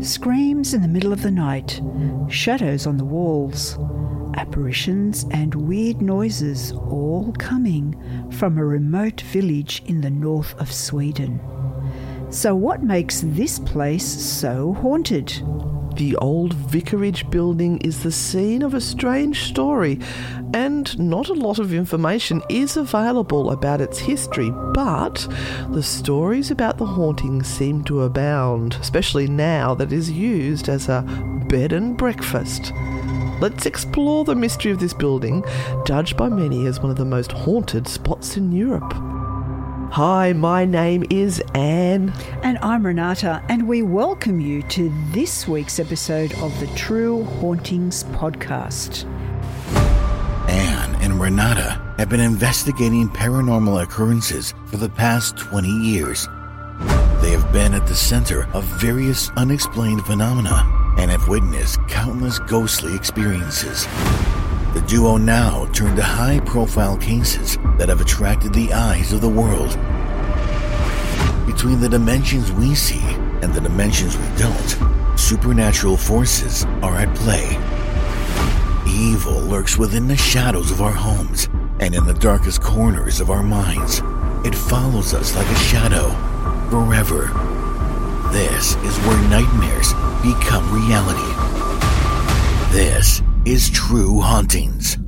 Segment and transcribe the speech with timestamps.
[0.00, 1.80] Screams in the middle of the night,
[2.28, 3.76] shadows on the walls,
[4.36, 7.96] apparitions and weird noises all coming
[8.30, 11.40] from a remote village in the north of Sweden.
[12.30, 15.32] So, what makes this place so haunted?
[15.96, 19.98] The old vicarage building is the scene of a strange story,
[20.52, 25.26] and not a lot of information is available about its history, but
[25.70, 30.88] the stories about the haunting seem to abound, especially now that it is used as
[30.88, 31.02] a
[31.48, 32.72] bed and breakfast.
[33.40, 35.44] Let's explore the mystery of this building,
[35.86, 39.17] judged by many as one of the most haunted spots in Europe.
[39.90, 42.12] Hi, my name is Anne.
[42.42, 48.04] And I'm Renata, and we welcome you to this week's episode of the True Hauntings
[48.04, 49.04] Podcast.
[50.46, 56.28] Anne and Renata have been investigating paranormal occurrences for the past 20 years.
[57.22, 62.94] They have been at the center of various unexplained phenomena and have witnessed countless ghostly
[62.94, 63.86] experiences.
[64.78, 69.28] The duo now turn to high profile cases that have attracted the eyes of the
[69.28, 69.70] world.
[71.46, 73.02] Between the dimensions we see
[73.42, 77.58] and the dimensions we don't, supernatural forces are at play.
[78.88, 81.48] Evil lurks within the shadows of our homes
[81.80, 84.00] and in the darkest corners of our minds.
[84.46, 86.08] It follows us like a shadow
[86.70, 87.26] forever.
[88.30, 91.34] This is where nightmares become reality.
[92.72, 94.98] This is True Hauntings.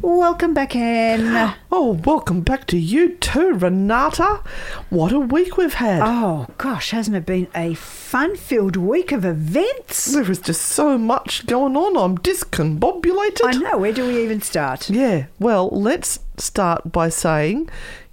[0.00, 1.54] Welcome back, Anne.
[1.70, 4.42] Oh, welcome back to you too, Renata.
[4.88, 6.02] What a week we've had.
[6.02, 10.06] Oh, gosh, hasn't it been a fun filled week of events?
[10.06, 11.96] There is just so much going on.
[11.96, 13.44] I'm discombobulated.
[13.44, 14.90] I know, where do we even start?
[14.90, 17.70] Yeah, well, let's start by saying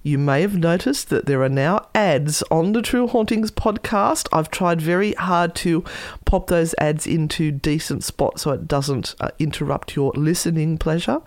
[0.07, 4.29] you may have noticed that there are now ads on the True Hauntings podcast.
[4.31, 5.83] I've tried very hard to
[6.23, 11.21] pop those ads into decent spots so it doesn't uh, interrupt your listening pleasure.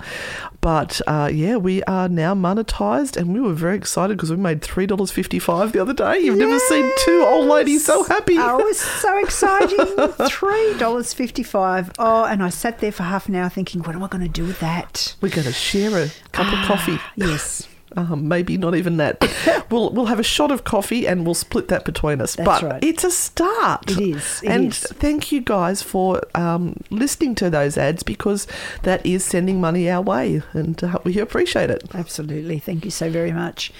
[0.63, 4.63] But uh, yeah, we are now monetized and we were very excited because we made
[4.63, 6.21] $3.55 the other day.
[6.21, 8.39] You've never seen two old ladies so happy.
[8.39, 9.77] Oh, it was so exciting.
[9.79, 11.95] $3.55.
[11.99, 14.29] Oh, and I sat there for half an hour thinking, what am I going to
[14.29, 15.17] do with that?
[15.21, 16.99] We're going to share a cup of coffee.
[17.17, 17.69] Yes.
[17.97, 19.19] Um, maybe not even that.
[19.21, 22.37] But we'll we'll have a shot of coffee and we'll split that between us.
[22.37, 22.85] That's but right.
[22.85, 23.91] it's a start.
[23.91, 24.79] It is, it and is.
[24.79, 28.47] thank you guys for um, listening to those ads because
[28.83, 31.83] that is sending money our way, and uh, we appreciate it.
[31.95, 32.59] Absolutely.
[32.59, 33.73] Thank you so very much.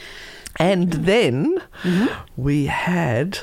[0.57, 2.13] And then Mm-hmm.
[2.37, 3.39] we had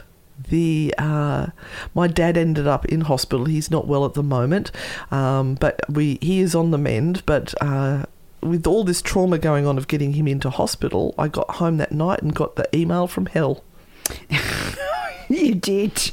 [0.50, 1.48] the uh,
[1.96, 3.46] my dad ended up in hospital.
[3.46, 4.72] He's not well at the moment,
[5.10, 7.24] um, but we he is on the mend.
[7.26, 8.06] But uh,
[8.50, 11.92] with all this trauma going on of getting him into hospital, I got home that
[11.92, 13.64] night and got the email from hell.
[15.30, 16.12] You did.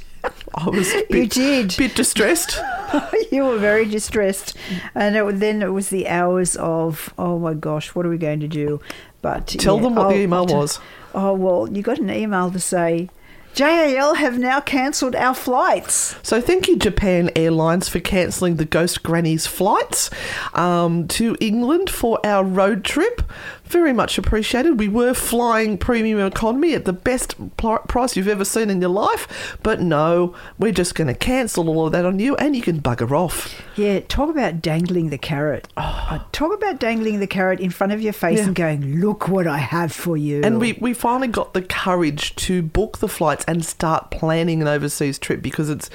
[0.57, 1.75] I was a You bit, did.
[1.79, 2.59] bit distressed.
[3.31, 4.57] you were very distressed.
[4.95, 8.41] And it, then it was the hours of, oh my gosh, what are we going
[8.41, 8.81] to do?
[9.23, 10.81] But Tell yeah, them what the I'll- email t- was.
[11.15, 13.09] Oh, well, you got an email to say,
[13.55, 16.17] JAL have now cancelled our flights.
[16.25, 20.11] So thank you, Japan Airlines, for cancelling the Ghost Granny's flights
[20.55, 23.23] um, to England for our road trip.
[23.65, 24.79] Very much appreciated.
[24.79, 28.91] We were flying premium economy at the best pl- price you've ever seen in your
[28.91, 32.63] life, but no, we're just going to cancel all of that on you, and you
[32.63, 33.61] can bugger off.
[33.77, 35.67] Yeah, talk about dangling the carrot.
[35.77, 38.47] Uh, talk about dangling the carrot in front of your face Yeah.
[38.47, 40.43] and going, look what I have for you.
[40.45, 44.69] And we, we finally got the courage to book the flights and start planning an
[44.69, 45.89] overseas trip because it's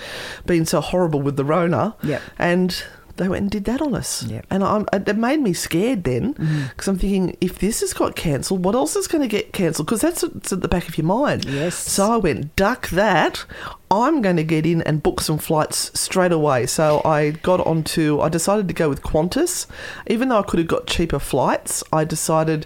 [0.46, 1.96] been so horrible with the Rona.
[2.04, 2.22] Yep.
[2.40, 2.84] And
[3.20, 4.24] they went and did that on us.
[4.24, 4.46] Yep.
[4.50, 6.70] And I'm, it made me scared then mm.
[6.70, 9.88] because I'm thinking, if this has got cancelled, what else is going to get cancelled?
[9.88, 11.46] Because that's it's at the back of your mind.
[11.46, 11.76] Yes.
[11.76, 13.46] So I went, duck that.
[13.92, 16.66] I'm going to get in and book some flights straight away.
[16.66, 19.68] So I got onto, I decided to go with Qantas.
[20.08, 22.66] Even though I could have got cheaper flights, I decided.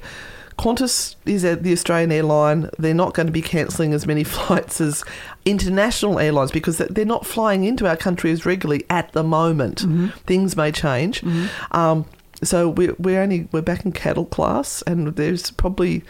[0.60, 2.70] Qantas is at the Australian airline.
[2.78, 5.04] They're not going to be cancelling as many flights as
[5.46, 9.86] international airlines because they're not flying into our country as regularly at the moment.
[10.26, 11.24] Things may change.
[11.72, 12.06] Um,
[12.44, 16.04] so we're, we're only we're back in cattle class, and there's probably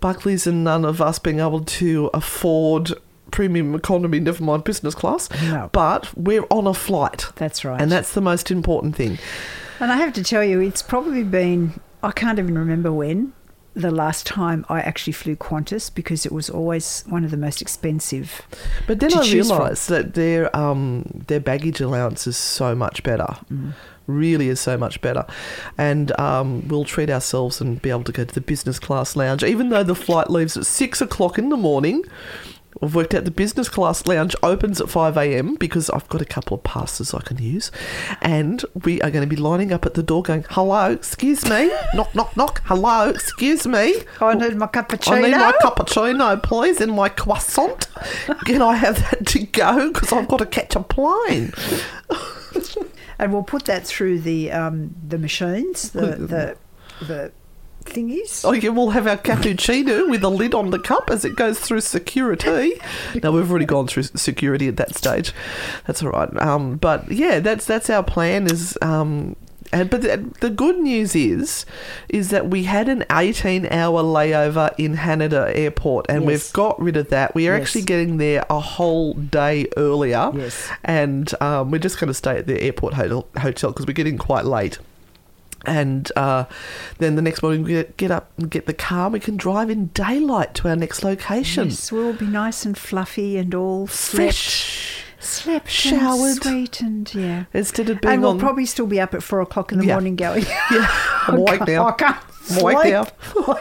[0.00, 2.92] Buckley's and none of us being able to afford
[3.30, 5.30] premium economy, never mind business class.
[5.42, 5.70] No.
[5.72, 7.26] But we're on a flight.
[7.36, 7.80] That's right.
[7.80, 9.18] And that's the most important thing.
[9.80, 13.32] And I have to tell you, it's probably been, I can't even remember when,
[13.80, 17.62] the last time I actually flew Qantas because it was always one of the most
[17.62, 18.42] expensive.
[18.86, 23.36] But then I realised that their um, their baggage allowance is so much better.
[23.50, 23.72] Mm.
[24.06, 25.26] Really is so much better,
[25.76, 29.44] and um, we'll treat ourselves and be able to go to the business class lounge,
[29.44, 32.04] even though the flight leaves at six o'clock in the morning.
[32.82, 35.54] I've worked out the business class lounge opens at 5 a.m.
[35.56, 37.70] because I've got a couple of passes I can use.
[38.20, 41.70] And we are going to be lining up at the door going, hello, excuse me,
[41.94, 43.94] knock, knock, knock, hello, excuse me.
[44.20, 45.12] I need my cappuccino.
[45.12, 47.88] I need my cappuccino, please, and my croissant.
[48.44, 49.92] Can I have that to go?
[49.92, 51.52] Because I've got to catch a plane.
[53.18, 56.56] and we'll put that through the um, the machines, the the
[57.04, 57.32] the
[57.88, 58.44] thingies.
[58.44, 61.58] Oh, yeah, we'll have our cappuccino with a lid on the cup as it goes
[61.58, 62.74] through security.
[63.22, 65.32] Now we've already gone through security at that stage.
[65.86, 66.34] That's all right.
[66.40, 68.46] Um, but yeah, that's that's our plan.
[68.46, 69.34] Is um,
[69.72, 71.66] and, but the, the good news is,
[72.08, 76.26] is that we had an 18-hour layover in Haneda Airport, and Yes.
[76.26, 77.34] we've got rid of that.
[77.34, 77.62] We are Yes.
[77.68, 80.30] actually getting there a whole day earlier.
[80.34, 80.70] Yes.
[80.84, 84.46] and um, we're just going to stay at the airport hotel because we're getting quite
[84.46, 84.78] late.
[85.66, 86.44] And uh,
[86.98, 89.10] then the next morning we get, get up and get the car.
[89.10, 91.64] We can drive in daylight to our next location.
[91.68, 96.30] Yes, we'll be nice and fluffy and all slept, Fresh, slept, showered.
[96.30, 97.44] and sweet, and yeah.
[97.52, 98.38] instead of being And we'll on.
[98.38, 99.94] probably still be up at four o'clock in the Yeah.
[99.94, 100.44] morning going.
[100.70, 100.86] yeah,
[101.26, 101.88] I'm awake now.
[101.88, 102.16] I can't
[102.50, 103.06] I'm awake now.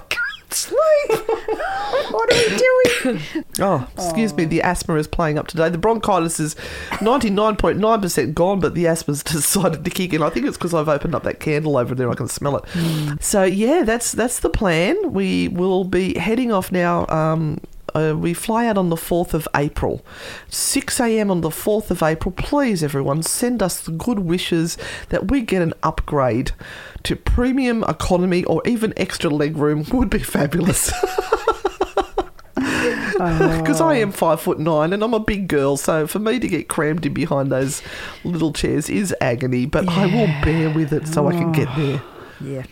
[0.50, 0.80] Sleep.
[1.10, 3.22] what are we doing?
[3.60, 4.46] Oh, excuse me.
[4.46, 5.70] The asthma is playing up today.
[5.70, 6.56] The bronchitis is
[7.00, 10.22] 99.9% gone, but the asthma's decided to kick in.
[10.22, 12.10] I think it's because I've opened up that candle over there.
[12.10, 13.22] I can smell it.
[13.24, 15.14] So yeah, that's that's the plan.
[15.14, 17.08] We will be heading off now.
[17.08, 17.60] Um,
[17.98, 20.06] uh, we fly out on the 4th of April.
[20.50, 21.32] 6 a.m.
[21.32, 22.32] on the 4th of April.
[22.32, 24.78] Please, everyone, send us the good wishes
[25.10, 26.52] that we get an upgrade
[27.04, 30.92] to premium economy or even extra legroom would be fabulous.
[32.56, 36.48] Because I am five foot nine and I'm a big girl, so for me to
[36.48, 37.82] get crammed in behind those
[38.24, 42.02] little chairs is agony, but I will bear with it so I can get there.
[42.40, 42.64] Yeah,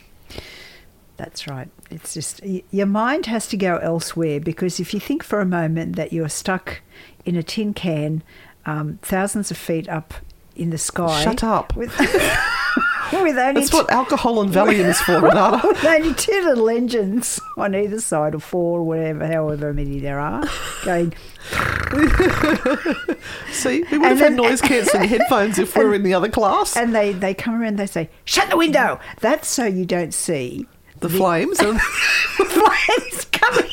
[1.18, 1.70] that's right.
[1.92, 5.46] It's just y- your mind has to go elsewhere because if you think for a
[5.46, 6.82] moment that you're stuck
[7.26, 8.24] in a tin can,
[8.66, 10.14] um, thousands of feet up
[10.56, 11.24] in the sky.
[11.24, 11.76] Shut up.
[11.76, 15.62] With, with only That's what alcohol and Valium is for, Renata.
[15.68, 20.20] with only two little engines on either side, or four, or whatever, however many there
[20.20, 20.44] are,
[20.84, 21.14] going.
[23.52, 26.30] See, we would have And had noise cancelling headphones if we were in the other
[26.30, 26.76] class.
[26.76, 30.66] And they, they come around, they say, "Shut the window." That's so you don't see
[31.08, 31.60] the flames.
[31.60, 33.70] And flames coming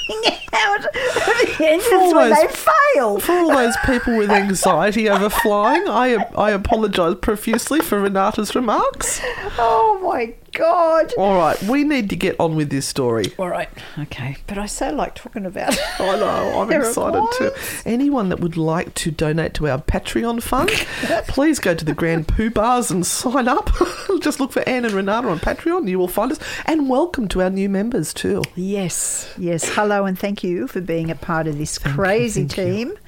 [0.53, 2.49] out of the engines all when those- they
[2.95, 3.19] fail.
[3.21, 9.21] for all those people with anxiety over flying, I, I apologise profusely for Renata's remarks.
[9.59, 11.13] Oh my god!
[11.19, 13.25] All right, we need to get on with this story.
[13.39, 13.69] All right,
[13.99, 15.73] okay, but I so like talking about.
[15.73, 15.81] it.
[16.01, 17.51] I know, I'm There excited too.
[17.85, 20.71] Anyone that would like to donate to our Patreon fund,
[21.29, 23.71] please go to the Grand Poo Bars and sign up.
[24.21, 26.39] Just look for Anne and Renata on Patreon, you will find us.
[26.67, 28.43] And welcome to our new members too.
[28.55, 29.69] Yes, yes.
[29.75, 32.65] Hello, and thank you for being a part of this crazy thank you.
[32.65, 32.99] team.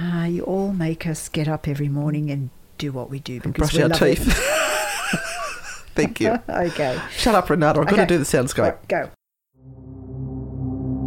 [0.00, 3.70] Uh, you all make us get up every morning and do what we do because
[3.70, 4.61] Brush we our love teeth.
[5.94, 6.38] Thank you.
[6.48, 7.80] okay, Shut up, Renata.
[7.80, 8.58] I've got to do the soundscape.
[8.58, 9.10] Right, go.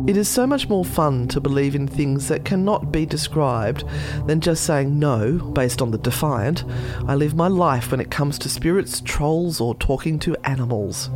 [0.07, 3.83] It is so much more fun to believe in things that cannot be described
[4.27, 6.63] than just saying no based on the defiant.
[7.07, 11.09] I live my life when it comes to spirits, trolls, or talking to animals.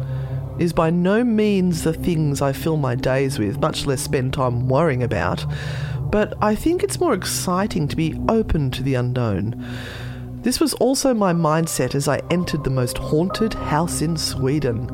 [0.57, 4.33] It is by no means the things I fill my days with, much less spend
[4.33, 5.45] time worrying about.
[6.09, 9.67] But I think it's more exciting to be open to the unknown.
[10.41, 14.87] This was also my mindset as I entered the most haunted house in Sweden.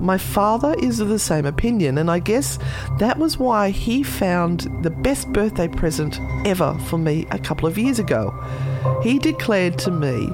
[0.00, 2.60] My father is of the same opinion, and I guess
[3.00, 7.76] that was why he found the best birthday present ever for me a couple of
[7.76, 8.32] years ago.
[9.02, 10.28] He declared to me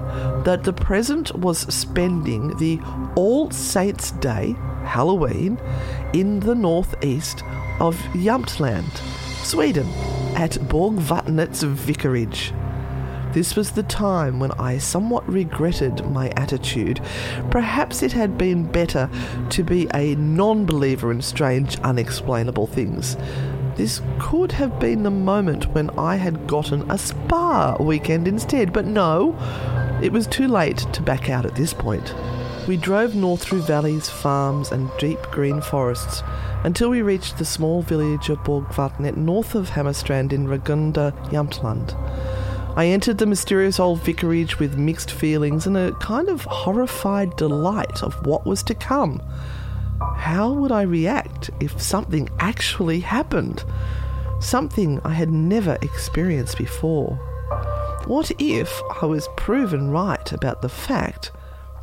[0.45, 2.81] that the present was spending the
[3.15, 5.59] All Saints' Day, Halloween,
[6.13, 7.45] in the northeast
[7.79, 8.95] of Jämtland,
[9.43, 9.89] Sweden,
[10.37, 12.53] at Borgvatnets Vicarage.
[13.33, 17.01] This was the time when I somewhat regretted my attitude.
[17.51, 19.09] Perhaps it had been better
[19.51, 23.17] to be a non believer in strange, unexplainable things.
[23.77, 28.85] This could have been the moment when I had gotten a spa weekend instead, but
[28.85, 29.39] no,
[30.03, 32.13] it was too late to back out at this point.
[32.67, 36.23] We drove north through valleys, farms, and deep green forests
[36.65, 41.95] until we reached the small village of Borgvatnet north of Hammarstrand in Ragunda, Jämtland.
[42.77, 48.03] I entered the mysterious old vicarage with mixed feelings and a kind of horrified delight
[48.03, 49.21] of what was to come.
[50.17, 53.65] How would I react if something actually happened?
[54.41, 57.17] Something I had never experienced before.
[58.07, 61.33] What if I was proven right about the fact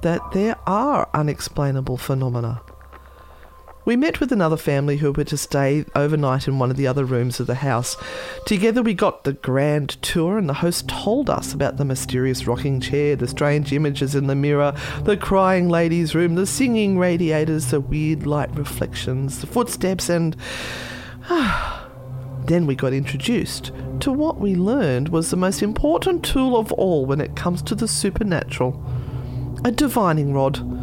[0.02, 2.62] that there are unexplainable phenomena?
[3.88, 7.06] We met with another family who were to stay overnight in one of the other
[7.06, 7.96] rooms of the house.
[8.46, 12.82] Together we got the grand tour, and the host told us about the mysterious rocking
[12.82, 14.76] chair, the strange images in the mirror,
[15.06, 20.36] the crying ladies' room, the singing radiators, the weird light reflections, the footsteps, and.
[22.46, 27.06] then we got introduced to what we learned was the most important tool of all
[27.06, 28.82] when it comes to the supernatural
[29.66, 30.77] a divining rod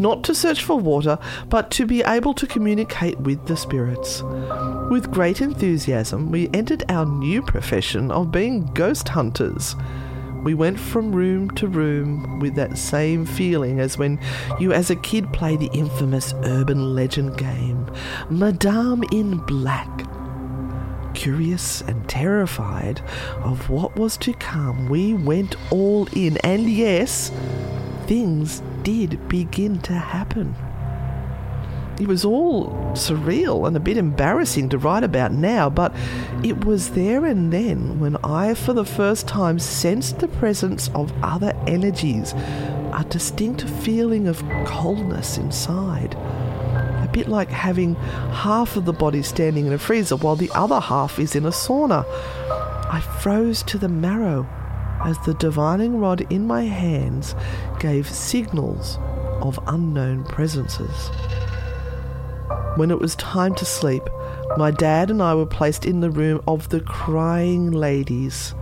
[0.00, 4.22] not to search for water, but to be able to communicate with the spirits.
[4.90, 9.76] With great enthusiasm, we entered our new profession of being ghost hunters.
[10.42, 14.18] We went from room to room with that same feeling as when
[14.58, 17.90] you, as a kid, play the infamous urban legend game,
[18.30, 20.06] Madame in Black.
[21.12, 23.02] Curious and terrified
[23.42, 27.30] of what was to come, we went all in, and yes,
[28.06, 30.52] things did begin to happen.
[32.00, 35.94] It was all surreal and a bit embarrassing to write about now, but
[36.42, 41.12] it was there and then when I, for the first time, sensed the presence of
[41.22, 46.14] other energies, a distinct feeling of coldness inside.
[46.14, 50.80] A bit like having half of the body standing in a freezer while the other
[50.80, 52.04] half is in a sauna.
[52.90, 54.48] I froze to the marrow
[55.04, 57.34] as the divining rod in my hands
[57.78, 58.98] gave signals
[59.42, 61.10] of unknown presences.
[62.76, 64.02] When it was time to sleep,
[64.56, 68.54] my dad and I were placed in the room of the crying ladies.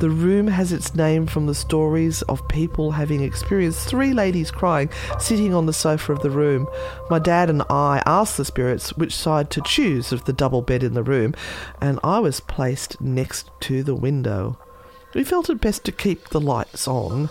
[0.00, 4.88] The room has its name from the stories of people having experienced three ladies crying
[5.18, 6.66] sitting on the sofa of the room.
[7.10, 10.82] My dad and I asked the spirits which side to choose of the double bed
[10.82, 11.34] in the room,
[11.82, 14.58] and I was placed next to the window.
[15.12, 17.28] We felt it best to keep the lights on,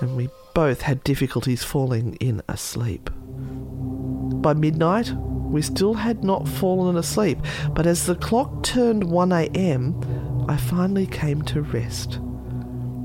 [0.00, 3.10] and we both had difficulties falling in asleep.
[3.14, 7.38] By midnight, we still had not fallen asleep,
[7.74, 12.18] but as the clock turned 1am, I finally came to rest.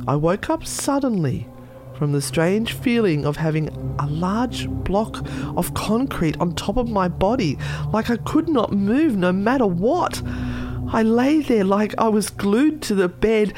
[0.08, 1.48] I woke up suddenly
[1.96, 3.70] from the strange feeling of having
[4.00, 7.58] a large block of concrete on top of my body,
[7.94, 10.24] like I could not move no matter what.
[10.90, 13.54] I lay there like I was glued to the bed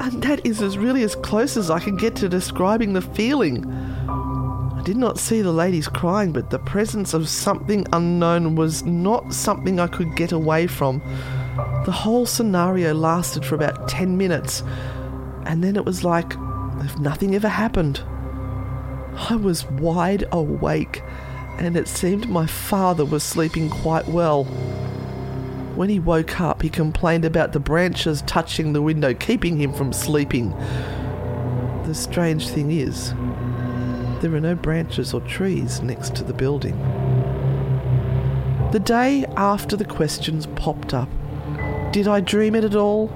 [0.00, 3.64] and that is as really as close as I can get to describing the feeling.
[4.08, 9.32] I did not see the ladies crying, but the presence of something unknown was not
[9.32, 11.00] something I could get away from.
[11.84, 14.62] The whole scenario lasted for about 10 minutes,
[15.44, 16.34] and then it was like
[16.80, 18.00] if nothing ever happened.
[19.30, 21.02] I was wide awake,
[21.58, 24.44] and it seemed my father was sleeping quite well.
[25.78, 29.92] When he woke up, he complained about the branches touching the window, keeping him from
[29.92, 30.50] sleeping.
[31.86, 33.14] The strange thing is,
[34.20, 36.76] there are no branches or trees next to the building.
[38.72, 41.08] The day after the questions popped up,
[41.92, 43.06] did I dream it at all?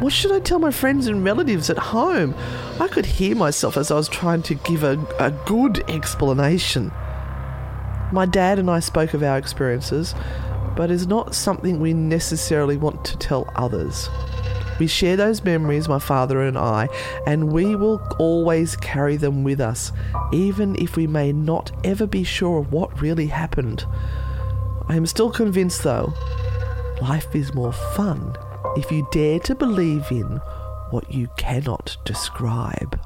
[0.00, 2.34] What should I tell my friends and relatives at home?
[2.80, 6.92] I could hear myself as I was trying to give a, a good explanation.
[8.10, 10.14] My dad and I spoke of our experiences,
[10.76, 14.08] but is not something we necessarily want to tell others.
[14.78, 16.88] We share those memories, my father and I,
[17.26, 19.92] and we will always carry them with us,
[20.32, 23.86] even if we may not ever be sure of what really happened.
[24.88, 26.12] I am still convinced, though,
[27.00, 28.36] life is more fun
[28.76, 30.40] if you dare to believe in
[30.90, 33.00] what you cannot describe.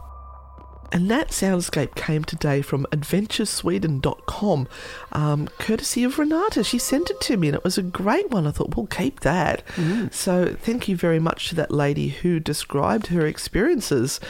[0.90, 4.68] And that soundscape came today from adventuresweden.com,
[5.12, 6.64] um, courtesy of Renata.
[6.64, 8.46] She sent it to me and it was a great one.
[8.46, 9.62] I thought, we'll keep that.
[10.10, 14.20] So thank you very much to that lady who described her experiences.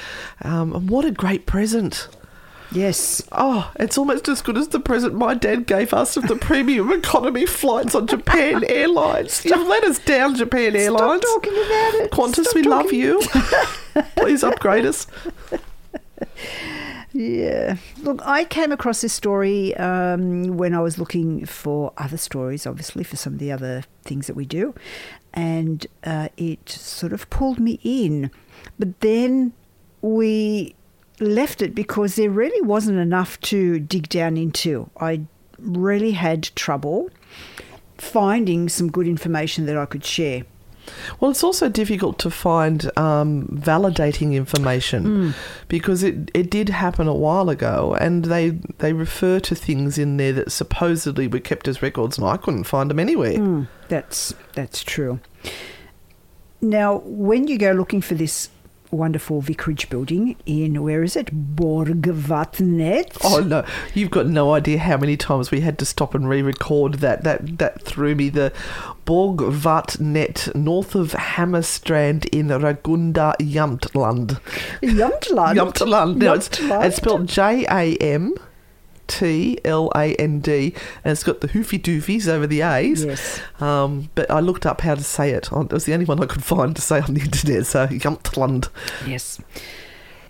[0.43, 2.09] Um, and what a great present.
[2.71, 3.27] Yes.
[3.33, 6.93] Oh, it's almost as good as the present my dad gave us of the premium
[6.93, 9.45] economy flights on Japan Airlines.
[9.45, 11.23] You've let us down, Japan Airlines.
[11.23, 12.11] Stop talking about it.
[12.11, 13.23] Qantas, Stop we love you.
[14.17, 15.07] Please upgrade us.
[17.13, 17.77] Yeah.
[18.03, 23.03] Look, I came across this story um, when I was looking for other stories, obviously,
[23.03, 24.75] for some of the other things that we do.
[25.33, 28.31] And uh, it sort of pulled me in.
[28.79, 29.53] But then
[30.03, 30.75] we
[31.21, 34.91] left it because there really wasn't enough to dig down into.
[35.01, 35.23] I
[35.59, 37.11] really had trouble
[37.97, 40.45] finding some good information that I could share.
[41.21, 45.35] Well, it's also difficult to find um, validating information
[45.69, 50.17] because it, it did happen a while ago, and they they refer to things in
[50.17, 53.67] there that supposedly were kept as records, and I couldn't find them anywhere.
[53.89, 55.21] That's that's true.
[56.61, 58.51] Now, when you go looking for this
[58.91, 63.19] wonderful vicarage building in where is it, Borgvatnet?
[63.25, 63.65] Oh no,
[63.95, 67.25] you've got no idea how many times we had to stop and re-record that.
[67.25, 68.29] That that threw me.
[68.29, 68.53] The
[69.07, 74.41] Borgvatnet, north of Hammarstrand in Ragunda, Jamtland.
[74.83, 75.55] Jamtland.
[75.57, 76.17] Jamtland.
[76.17, 76.85] No, it's, Jamtland.
[76.85, 78.35] it's spelled J A M
[79.09, 80.75] T L A N D,
[81.05, 83.05] and it's got the hoofy doofies over the A's.
[83.05, 83.41] Yes.
[83.61, 85.49] Um, but I looked up how to say it.
[85.51, 87.67] It was the only one I could find to say on the internet.
[87.67, 88.69] So Jamtland.
[89.07, 89.41] Yes.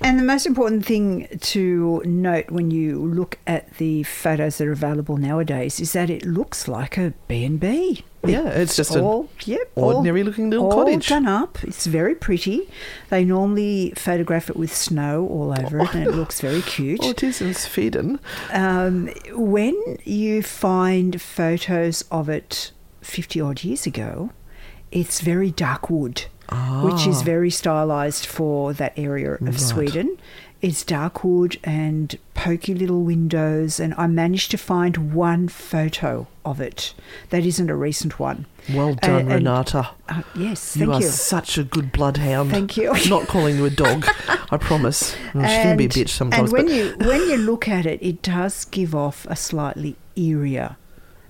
[0.01, 4.73] And the most important thing to note when you look at the photos that are
[4.73, 8.05] available nowadays is that it looks like a B&B.
[8.27, 11.09] Yeah, it's just an all, yep, all- ordinary looking little all cottage.
[11.09, 11.63] done up.
[11.63, 12.69] It's very pretty.
[13.11, 17.01] They normally photograph it with snow all over it, and it looks very cute.
[17.03, 18.19] Oh, it is in Sweden.
[18.53, 22.73] Um, when you find photos of it
[23.03, 24.31] 50 odd years ago,
[24.91, 26.25] it's very dark wood,
[26.83, 30.19] which is very stylized for that area of Sweden.
[30.61, 36.61] It's dark wood and pokey little windows, and I managed to find one photo of
[36.61, 36.95] it.
[37.31, 38.45] That isn't a recent one.
[38.75, 39.91] Well done, and- Renata.
[40.09, 41.07] Uh, yes, you are you.
[41.07, 42.51] such a good bloodhound.
[42.51, 42.91] Thank you.
[42.91, 44.05] I'm Not calling you a dog,
[44.51, 45.15] I promise.
[45.33, 46.53] Well, she can be a bitch sometimes.
[46.53, 50.75] And when you when you look at it, it does give off a slightly eerier,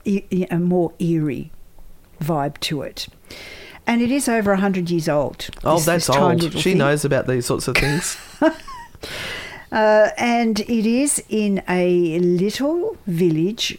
[0.07, 1.53] e- a more eerie
[2.23, 3.09] vibe to it.
[3.87, 5.51] And it is over hundred years old.
[5.65, 6.43] oh, this- that's this old.
[6.55, 6.79] She thing.
[6.79, 8.17] knows about these sorts of things.
[9.71, 13.79] Uh, and it is in a little village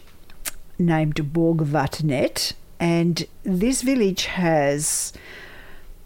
[0.78, 2.54] named Borgvatnet.
[2.78, 5.12] And this village has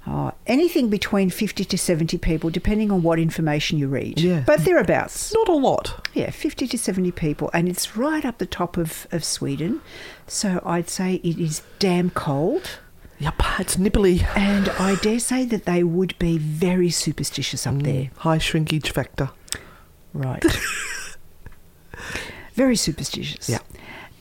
[0.07, 4.21] uh, anything between 50 to 70 people, depending on what information you read.
[4.21, 4.43] Yeah.
[4.47, 5.33] But thereabouts.
[5.33, 6.09] Not a lot.
[6.15, 7.51] Yeah, 50 to 70 people.
[7.55, 9.81] And it's right up the top of, of Sweden.
[10.27, 12.79] So I'd say it is damn cold.
[13.19, 14.23] Yep, it's nipply.
[14.37, 17.83] And I dare say that they would be very superstitious up mm.
[17.85, 18.11] there.
[18.19, 19.31] High shrinkage factor.
[20.13, 20.45] Right.
[22.55, 23.49] Very superstitious.
[23.49, 23.59] Yeah.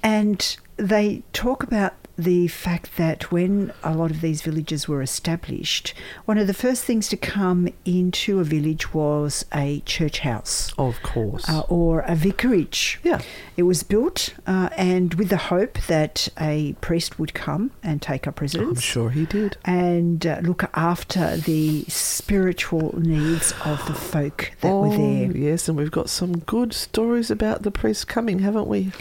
[0.01, 5.93] And they talk about the fact that when a lot of these villages were established,
[6.25, 10.71] one of the first things to come into a village was a church house.
[10.77, 11.49] Of course.
[11.49, 12.99] Uh, or a vicarage.
[13.03, 13.21] Yeah.
[13.57, 18.27] It was built uh, and with the hope that a priest would come and take
[18.27, 19.57] up residence I'm sure he did.
[19.65, 25.35] and uh, look after the spiritual needs of the folk that oh, were there.
[25.35, 28.91] yes, and we've got some good stories about the priest coming, haven't we?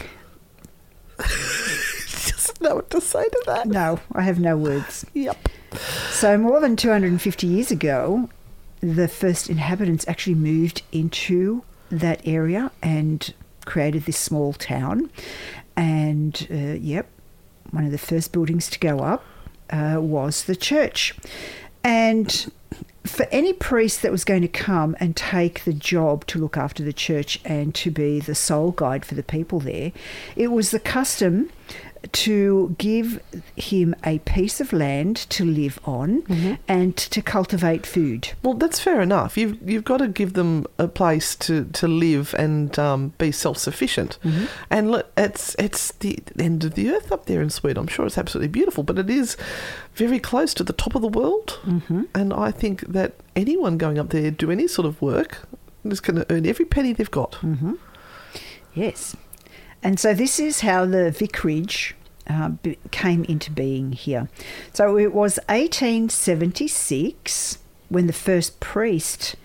[2.27, 3.67] Just know what to say to that.
[3.67, 5.05] No, I have no words.
[5.13, 5.49] Yep.
[6.09, 8.29] So, more than 250 years ago,
[8.79, 13.33] the first inhabitants actually moved into that area and
[13.65, 15.09] created this small town.
[15.75, 17.07] And, uh, yep,
[17.71, 19.25] one of the first buildings to go up
[19.69, 21.15] uh, was the church.
[21.83, 22.51] And
[23.05, 26.83] for any priest that was going to come and take the job to look after
[26.83, 29.91] the church and to be the sole guide for the people there,
[30.35, 31.49] it was the custom
[32.11, 33.21] to give
[33.55, 36.23] him a piece of land to live on
[36.67, 38.33] and to cultivate food.
[38.43, 39.37] Well, that's fair enough.
[39.37, 43.57] You've you've got to give them a place to, to live and um, be self
[43.57, 44.19] sufficient.
[44.69, 47.81] And look, it's it's the end of the earth up there in Sweden.
[47.81, 49.37] I'm sure it's absolutely beautiful, but it is
[49.95, 51.59] very close to the top of the world.
[51.63, 52.03] Mm-hmm.
[52.13, 55.47] And I think that anyone going up there do any sort of work
[55.85, 57.33] is going to earn every penny they've got.
[58.73, 59.15] Yes.
[59.83, 61.95] And so this is how the vicarage
[62.27, 62.51] uh,
[62.91, 64.29] came into being here.
[64.73, 67.57] So it was 1876
[67.89, 69.35] when the first priest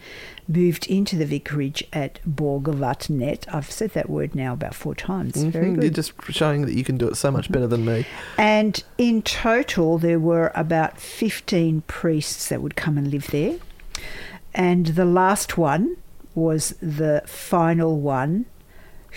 [0.50, 3.44] moved into the vicarage at Borgvatnet.
[3.52, 5.36] I've said that word now about four times.
[5.36, 5.84] Very Mhm, good.
[5.84, 8.06] You're just showing that you can do it so much better than me.
[8.38, 13.56] And in total, there were about 15 priests that would come and live there.
[14.54, 15.96] And the last one
[16.34, 18.46] was the final one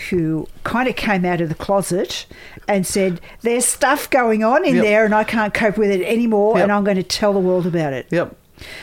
[0.10, 2.26] who kind of came out of the closet
[2.68, 4.84] and said, There's stuff going on in Yep.
[4.84, 6.64] there and I can't cope with it anymore Yep.
[6.64, 8.08] and I'm going to tell the world about it.
[8.10, 8.36] Yep.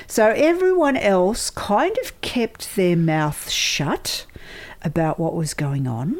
[0.06, 4.26] So everyone else kind of kept their mouth shut
[4.82, 6.16] about what was going on.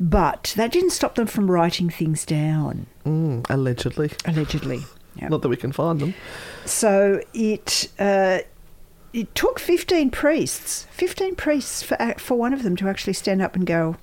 [0.00, 4.10] But that didn't stop them from writing things down, Mm, allegedly.
[4.24, 4.84] allegedly.
[5.20, 5.30] Yep.
[5.30, 6.14] Not that we can find them.
[6.64, 8.38] So it uh,
[9.12, 13.42] it took fifteen priests, fifteen priests for uh, for one of them to actually stand
[13.42, 13.96] up and go,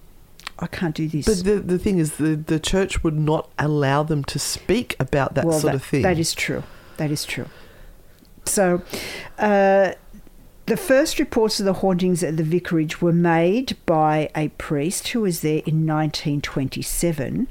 [0.60, 4.04] "I can't do this." But the, the thing is, the, the church would not allow
[4.04, 6.02] them to speak about that well, sort that, of thing.
[6.04, 6.64] that is true.
[6.98, 7.48] That is true.
[8.46, 8.82] So,
[9.38, 9.94] uh,
[10.68, 15.22] the first reports of the hauntings at the vicarage were made by a priest who
[15.22, 17.48] was there in 1927.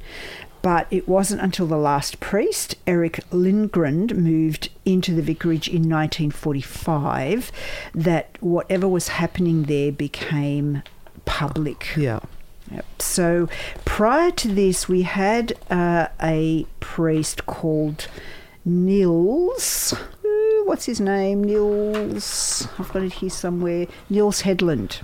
[0.62, 7.52] But it wasn't until the last priest, Eric Lindgren, moved into the vicarage in 1945
[7.94, 10.82] that whatever was happening there became
[11.26, 11.94] public.
[11.96, 12.20] yeah.
[12.70, 12.84] Yep.
[13.00, 13.48] So
[13.84, 18.08] prior to this, we had uh, a priest called
[18.64, 19.94] Nils.
[20.64, 21.44] What's his name?
[21.44, 22.66] Nils.
[22.78, 23.86] I've got it here somewhere.
[24.08, 25.02] Nils Hedlund.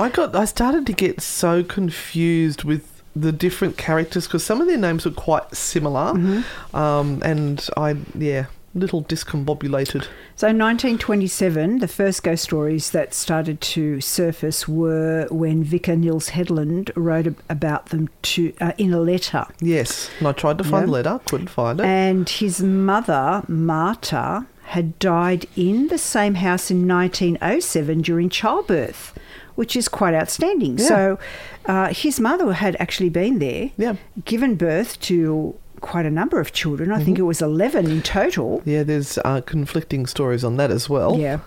[0.00, 0.34] I got.
[0.34, 5.04] I started to get so confused with the different characters because some of their names
[5.04, 6.76] were quite similar, Mm-hmm.
[6.76, 10.06] um, and I yeah, little discombobulated.
[10.36, 16.30] So in 1927, the first ghost stories that started to surface were when Vicar Nils
[16.30, 19.46] Hedlund wrote about them to uh, in a letter.
[19.60, 21.86] Yes, and I tried to find the letter, couldn't find it.
[21.86, 29.12] And his mother, Marta, had died in the same house in 1907 during childbirth,
[29.54, 30.78] which is quite outstanding.
[30.78, 30.86] Yeah.
[30.86, 31.18] So
[31.66, 33.96] uh, his mother had actually been there, Yeah.
[34.24, 36.90] given birth to quite a number of children.
[36.90, 37.04] I Mm-hmm.
[37.04, 38.62] think it was 11 in total.
[38.64, 41.18] yeah, there's uh, conflicting stories on that as well.
[41.18, 41.40] Yeah.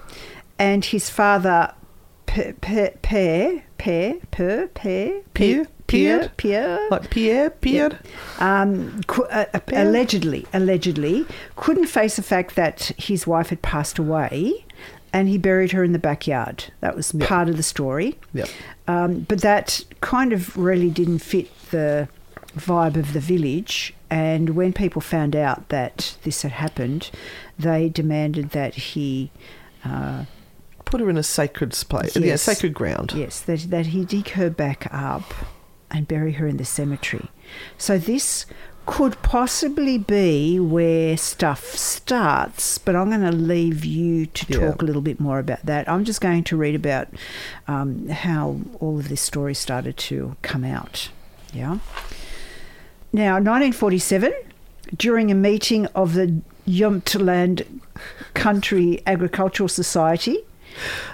[0.60, 1.74] And his father,
[2.28, 4.68] Per, Per, Per, Per,
[5.34, 5.66] Pierre?
[5.88, 8.00] Pierre, Pierre, Like Pierre, Pierre.
[8.40, 9.84] um, cou- uh, uh, Yeah.
[9.84, 14.66] allegedly, allegedly, couldn't face the fact that his wife had passed away,
[15.14, 16.66] and he buried her in the backyard.
[16.82, 17.28] That was Yeah.
[17.28, 18.18] part of the story.
[18.34, 18.50] Yep.
[18.88, 22.08] Um, but that kind of really didn't fit the
[22.56, 23.94] vibe of the village.
[24.10, 27.12] And when people found out that this had happened,
[27.60, 29.32] they demanded that he.
[29.84, 30.26] Uh,
[30.86, 32.16] Put her in a sacred place.
[32.16, 32.44] Yeah, Yes.
[32.44, 33.14] sacred ground.
[33.16, 35.34] Yes, that, that he dig her back up
[35.90, 37.30] and bury her in the cemetery.
[37.78, 38.46] So this
[38.86, 44.60] could possibly be where stuff starts, but I'm going to leave you to Yeah.
[44.70, 45.90] talk a little bit more about that.
[45.90, 47.08] I'm just going to read about
[47.68, 51.10] um, how all of this story started to come out.
[51.52, 51.80] Yeah.
[53.16, 54.34] Now, 1947,
[54.98, 57.66] during a meeting of the Jomtland
[58.34, 60.40] Country Agricultural Society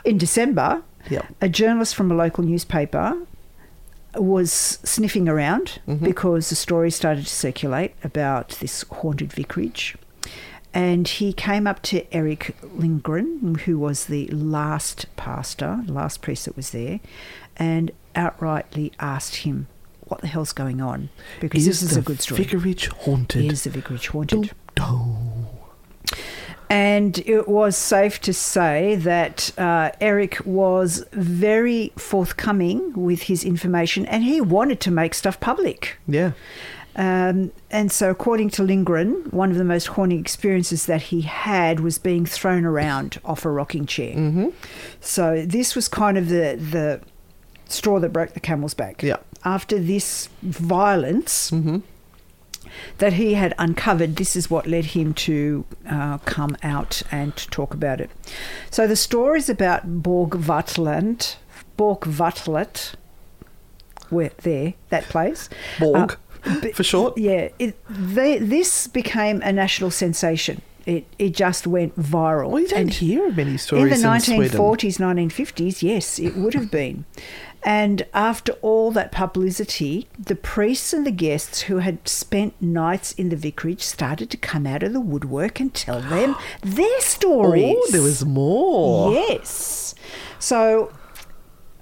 [0.03, 1.27] in December, Yep.
[1.41, 3.19] a journalist from a local newspaper
[4.15, 6.03] was sniffing around mm-hmm.
[6.03, 9.95] because the story started to circulate about this haunted vicarage.
[10.73, 16.45] And he came up to Eric Lindgren, who was the last pastor, the last priest
[16.45, 16.99] that was there,
[17.57, 19.67] and outrightly asked him,
[20.11, 21.07] What the hell's going on?
[21.39, 22.43] Because this is a good story.
[22.43, 23.49] Vicarage haunted.
[23.49, 24.51] Is the vicarage haunted?
[24.75, 25.47] Dum,
[26.69, 34.05] And it was safe to say that uh, Eric was very forthcoming with his information
[34.05, 35.97] and he wanted to make stuff public.
[36.09, 36.33] Yeah.
[36.97, 41.79] Um, and so, according to Lindgren, one of the most haunting experiences that he had
[41.79, 44.13] was being thrown around off a rocking chair.
[44.13, 44.49] Mm-hmm.
[44.99, 47.01] So, this was kind of the, the
[47.71, 49.01] straw that broke the camel's back.
[49.01, 49.17] Yeah.
[49.43, 51.51] After this violence,
[52.99, 57.49] that he had uncovered, this is what led him to uh, come out and to
[57.49, 58.09] talk about it.
[58.69, 61.35] So the stories about Borg Vatland,
[61.77, 62.93] Borg Vatlet,
[64.09, 65.49] where there, that place.
[65.79, 67.17] Borg, Uh, for short.
[67.17, 70.61] Yeah, it, they, this became a national sensation.
[70.87, 72.49] It, it just went viral.
[72.49, 74.49] Well, you don't And- hear of many in stories the in, Sweden.
[74.49, 77.05] 1940s, 1950s, yes, it would have been.
[77.63, 83.29] And after all that publicity, the priests and the guests who had spent nights in
[83.29, 87.75] the vicarage started to come out of the woodwork and tell them their stories.
[87.77, 89.13] Oh, there was more.
[89.13, 89.93] Yes.
[90.39, 90.91] So,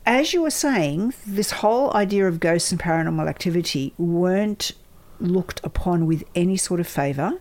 [0.06, 4.74] as you were saying, this whole idea of ghosts and paranormal activity weren't
[5.22, 7.34] looked upon with any sort of favor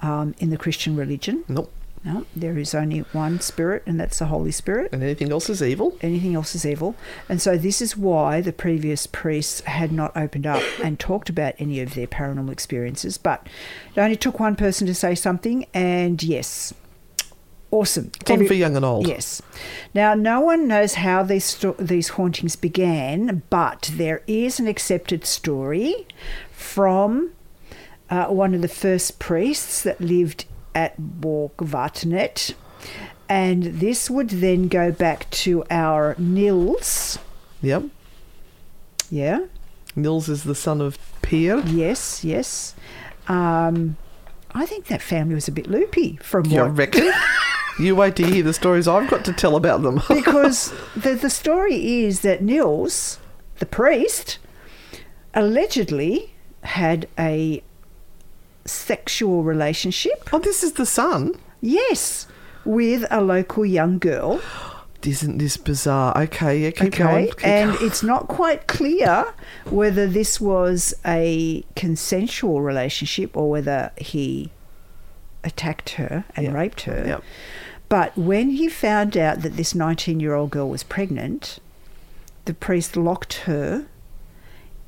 [0.00, 1.44] um, in the Christian religion.
[1.48, 1.72] Nope.
[2.06, 4.92] No, there is only one spirit, and that's the Holy Spirit.
[4.92, 5.98] And anything else is evil.
[6.00, 6.94] Anything else is evil.
[7.28, 11.54] And so, this is why the previous priests had not opened up and talked about
[11.58, 13.18] any of their paranormal experiences.
[13.18, 13.48] But
[13.92, 16.72] it only took one person to say something, and yes,
[17.72, 18.12] awesome.
[18.20, 19.08] It's on for young and old.
[19.08, 19.42] Yes.
[19.92, 25.24] Now, no one knows how these sto- these hauntings began, but there is an accepted
[25.26, 26.06] story
[26.52, 27.32] from
[28.08, 30.44] uh, one of the first priests that lived
[30.76, 32.54] at Borgvatnet.
[33.28, 37.18] And this would then go back to our Nils.
[37.62, 37.84] Yep.
[39.10, 39.46] Yeah.
[39.96, 41.58] Nils is the son of Peer.
[41.66, 42.76] Yes, yes.
[43.26, 43.96] Um,
[44.54, 47.10] I think that family was a bit loopy from You what reckon?
[47.80, 50.02] you wait to hear the stories I've got to tell about them.
[50.08, 53.18] because the the story is that Nils,
[53.58, 54.38] the priest,
[55.34, 57.62] allegedly had a
[58.66, 60.28] sexual relationship.
[60.32, 61.34] oh, this is the son.
[61.60, 62.26] Yes,
[62.64, 64.40] with a local young girl.
[65.04, 66.16] Isn't this bizarre?
[66.20, 67.26] Okay, yeah, keep okay, going.
[67.26, 67.86] Keep and going.
[67.86, 69.32] it's not quite clear
[69.66, 74.50] whether this was a consensual relationship or whether he
[75.44, 76.52] attacked her and Yeah.
[76.54, 77.04] raped her.
[77.06, 77.22] Yep.
[77.88, 81.60] But when he found out that this 19 year old girl was pregnant,
[82.46, 83.86] the priest locked her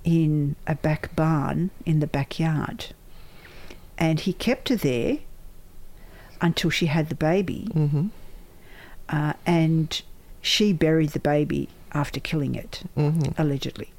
[0.03, 2.87] in a back barn in the backyard.
[3.99, 5.19] And he kept her there
[6.41, 7.69] until she had the baby.
[7.73, 8.07] Mm-hmm.
[9.09, 10.01] Uh, and
[10.41, 13.41] she buried the baby after killing it, Mm-hmm.
[13.41, 13.93] allegedly.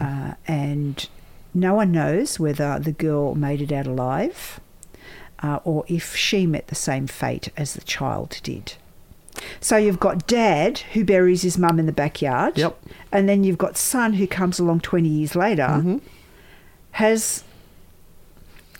[0.00, 1.08] Uh, and
[1.52, 4.60] no one knows whether the girl made it out alive
[5.42, 8.74] uh, or if she met the same fate as the child did.
[9.60, 12.56] So you've got dad who buries his mum in the backyard.
[12.56, 12.80] Yep.
[13.12, 15.98] And then you've got son who comes along 20 years later, Mm-hmm.
[16.92, 17.42] has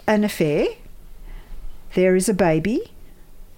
[0.08, 0.66] an affair,
[1.94, 2.92] there is a baby,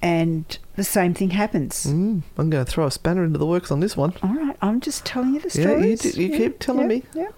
[0.02, 1.86] and the same thing happens.
[1.86, 4.12] Mm, I'm going to throw a spanner into the works on this one.
[4.22, 5.80] All right, I'm just telling you the story.
[5.80, 7.04] Yeah, you do- you keep telling me.
[7.14, 7.28] Yeah.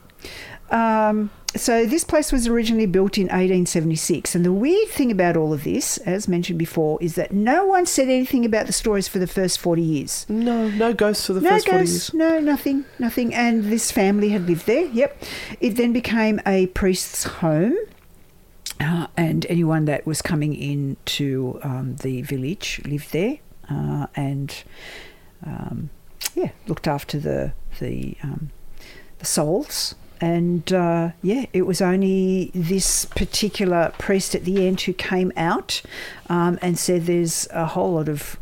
[0.71, 5.53] Um, so this place was originally built in 1876, and the weird thing about all
[5.53, 9.19] of this, as mentioned before, is that no one said anything about the stories for
[9.19, 10.25] the first 40 years.
[10.31, 12.15] No, no ghosts for the No first 40 ghosts, years.
[12.15, 13.35] no nothing, nothing.
[13.35, 14.87] And this family had lived there.
[14.87, 15.23] Yep.
[15.61, 17.77] It then became a priest's home.
[18.83, 23.39] Uh, and anyone that was coming into um, the village lived there,
[23.71, 24.65] uh, and
[25.47, 25.91] um,
[26.35, 28.51] yeah, looked after the the um,
[29.19, 29.95] the souls.
[30.21, 35.83] And uh, yeah, it was only this particular priest at the end who came out
[36.29, 38.37] um, and said there's a whole lot of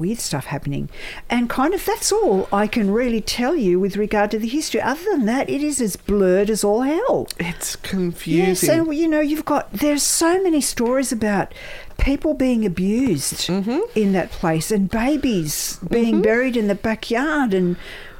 [0.00, 0.88] weird stuff happening.
[1.28, 4.80] And kind of that's all I can really tell you with regard to the history.
[4.80, 7.28] Other than that, it is as blurred as all hell.
[7.38, 8.46] It's confusing.
[8.46, 11.52] Yes, and you know, you've got there's so many stories about
[11.98, 13.80] people being abused mm-hmm.
[13.94, 16.22] in that place and babies being mm-hmm.
[16.22, 17.76] buried in the backyard and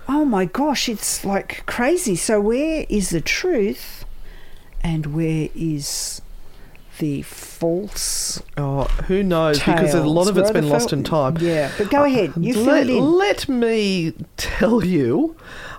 [0.06, 2.16] oh my gosh, it's like crazy.
[2.16, 4.04] So where is the truth
[4.82, 6.20] and where is
[7.00, 9.58] the false oh, who knows?
[9.58, 11.36] Because a lot of it's been the lost in time.
[11.40, 13.04] Yeah, but go ahead, you fill let, it in.
[13.04, 15.34] let me tell you.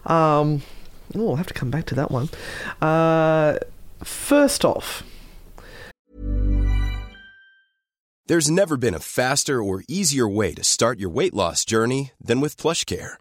[0.06, 0.64] Um,
[1.16, 2.30] oh, I'll have to come back to that one.
[2.82, 3.60] Uh,
[4.04, 5.04] first off,
[8.28, 12.40] There's never been a faster or easier way to start your weight loss journey than
[12.40, 13.21] with PlushCare.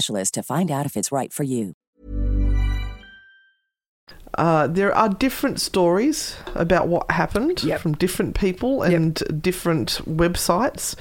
[0.00, 1.74] specialist to find out if it's right for you.
[4.38, 10.94] Uh, there are different stories about what happened from different people and different websites.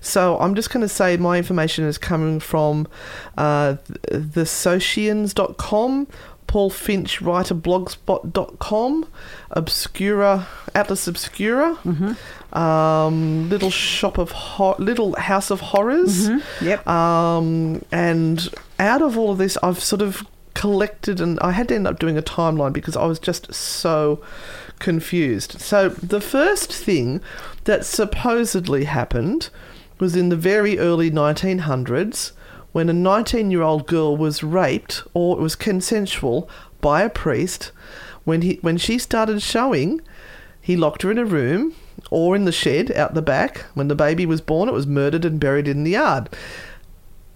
[0.00, 2.88] So I'm just going to say my information is coming from
[3.36, 3.76] uh,
[4.08, 6.08] thesocians.com,
[6.50, 9.06] Paul Finch writer blogspot.com,
[9.52, 11.78] Obscura, Atlas Obscura,
[12.52, 16.28] um, Little Shop of Ho- Little House of Horrors.
[16.60, 16.84] Yep.
[16.88, 18.48] Um, and
[18.80, 22.00] out of all of this, I've sort of collected, and I had to end up
[22.00, 24.20] doing a timeline because I was just so
[24.80, 25.60] confused.
[25.60, 27.20] So the first thing
[27.62, 29.50] that supposedly happened
[30.00, 32.32] was in the very early 1900s
[32.72, 36.48] when a 19 year old girl was raped or it was consensual
[36.80, 37.72] by a priest.
[38.24, 40.00] When, he, when she started showing,
[40.60, 41.74] he locked her in a room
[42.10, 43.64] or in the shed out the back.
[43.74, 46.28] When the baby was born, it was murdered and buried in the yard.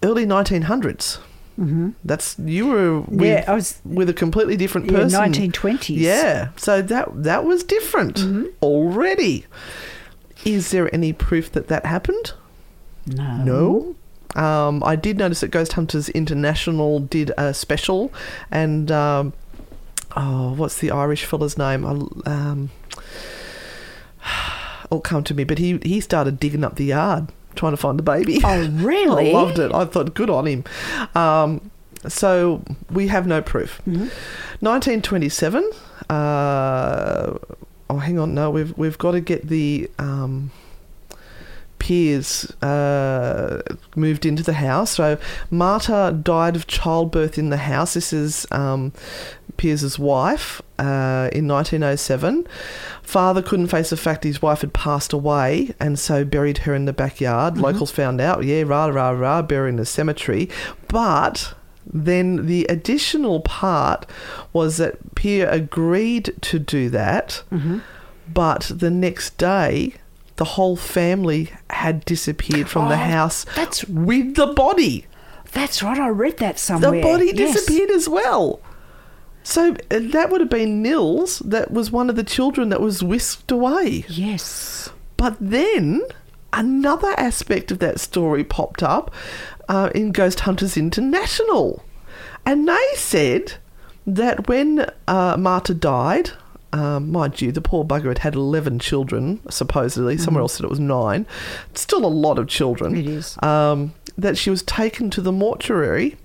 [0.03, 1.19] Early 1900s.
[1.59, 1.91] Mm-hmm.
[2.05, 5.11] That's you were with, Yeah, I was- with a completely different person.
[5.11, 5.51] Yeah, person.
[5.51, 5.97] 1920s.
[5.99, 8.45] Yeah, so that that was different Mm-hmm.
[8.61, 9.47] already.
[10.45, 12.33] Is there any proof that that happened?
[13.07, 13.37] No.
[13.45, 13.97] No.
[14.35, 18.13] Um, I did notice that Ghost Hunters International did a special,
[18.51, 19.33] and um,
[20.17, 21.85] oh, what's the Irish fella's name?
[21.85, 22.71] Um,
[24.85, 27.99] it'll come to me, but he he started digging up the yard trying to find
[27.99, 28.41] the baby.
[28.43, 29.31] Oh, really?
[29.31, 29.73] I loved it.
[29.73, 30.65] I thought, good on him.
[31.15, 31.71] Um,
[32.09, 33.81] so we have no proof.
[33.87, 34.09] Mm-hmm.
[34.61, 35.71] 1927.
[36.11, 37.39] Uh,
[37.89, 38.35] oh, hang on.
[38.35, 39.91] No, we've we've got to get the.
[39.99, 40.51] Um,
[41.85, 43.61] Piers uh,
[43.95, 44.93] moved into the house.
[44.93, 45.19] So
[45.51, 47.93] Marta died of childbirth in the house.
[47.93, 48.95] This is um,
[49.59, 52.49] Piers's wife uh, in 1907.
[53.03, 56.87] Father couldn't face the fact his wife had passed away and so buried her in
[56.87, 57.59] the backyard.
[57.59, 60.49] Locals found out, yeah, rah, rah, rah, buried in the cemetery.
[60.89, 61.53] But
[61.87, 64.07] then the additional part
[64.55, 67.43] was that Pierre agreed to do that,
[68.33, 69.97] but the next day,
[70.37, 75.07] the whole family had disappeared from the Oh, house that's- with the body.
[75.53, 75.99] That's right.
[75.99, 76.91] I read that somewhere.
[76.93, 77.55] The body Yes.
[77.55, 78.61] disappeared as well.
[79.45, 81.39] So uh, that would have been Nils.
[81.45, 84.05] That was one of the children that was whisked away.
[84.09, 84.89] Yes.
[85.17, 86.03] But then
[86.53, 89.13] another aspect of that story popped up
[89.69, 91.85] uh, in Ghost Hunters International.
[92.47, 93.55] And they said
[94.07, 96.31] that when uh, Marta died,
[96.75, 100.17] um, mind you, the poor bugger had had 11 children, supposedly.
[100.19, 101.25] Somewhere else said it was nine.
[101.75, 102.97] Still a lot of children.
[102.97, 103.39] It is.
[103.43, 106.17] Um, that she was taken to the mortuary.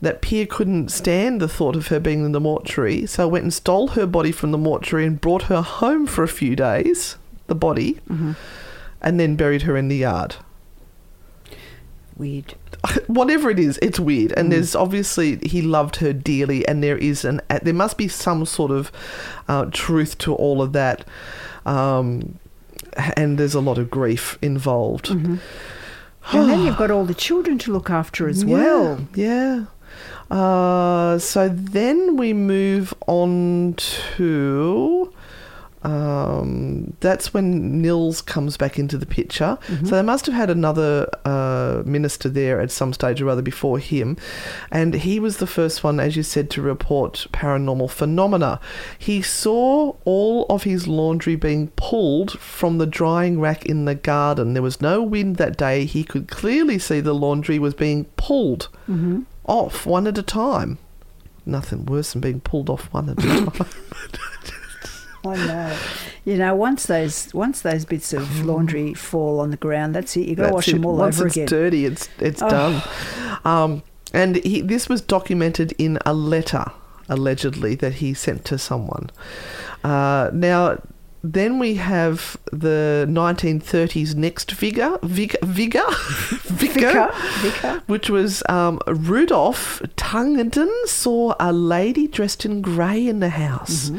[0.00, 3.54] That Pierre couldn't stand the thought of her being in the mortuary, so went and
[3.54, 7.54] stole her body from the mortuary and brought her home for a few days, the
[7.54, 8.00] body,
[9.00, 10.36] and then buried her in the yard.
[12.16, 12.54] Weird.
[13.06, 14.32] Whatever it is, it's weird.
[14.32, 18.44] And there's obviously he loved her dearly, and there is an there must be some
[18.46, 18.92] sort of
[19.48, 21.04] uh, truth to all of that.
[21.66, 22.38] Um,
[23.16, 25.10] and there's a lot of grief involved.
[26.32, 29.06] And then you've got all the children to look after as well.
[29.14, 29.66] Yeah.
[30.30, 30.34] yeah.
[30.34, 35.12] Uh, so then we move on to.
[35.84, 39.58] Um, that's when Nils comes back into the picture.
[39.84, 43.78] So they must have had another uh, minister there at some stage or other before
[43.78, 44.16] him.
[44.70, 48.60] And he was the first one, as you said, to report paranormal phenomena.
[48.98, 54.54] He saw all of his laundry being pulled from the drying rack in the garden.
[54.54, 55.84] There was no wind that day.
[55.84, 58.68] He could clearly see the laundry was being pulled
[59.44, 60.78] off one at a time.
[61.46, 63.52] Nothing worse than being pulled off one at a time.
[65.28, 65.78] I know.
[66.24, 70.26] You know, once those once those bits of laundry fall on the ground, that's it.
[70.28, 70.72] You've got to wash it.
[70.72, 72.48] them all Once over it's dirty, it's it's Oh.
[72.48, 72.82] done.
[73.44, 76.64] Um, And he, this was documented in a letter,
[77.08, 79.10] allegedly, that he sent to someone.
[79.82, 80.78] Uh, now,
[81.24, 85.86] then we have the 1930s next figure, Vicar, Vicar,
[86.42, 87.82] Vicar, Vicar.
[87.86, 93.90] which was um, Rudolph Tungenden saw a lady dressed in grey in the house.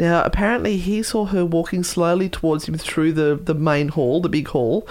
[0.00, 4.30] Now, apparently, he saw her walking slowly towards him through the, the main hall, the
[4.30, 4.88] big hall,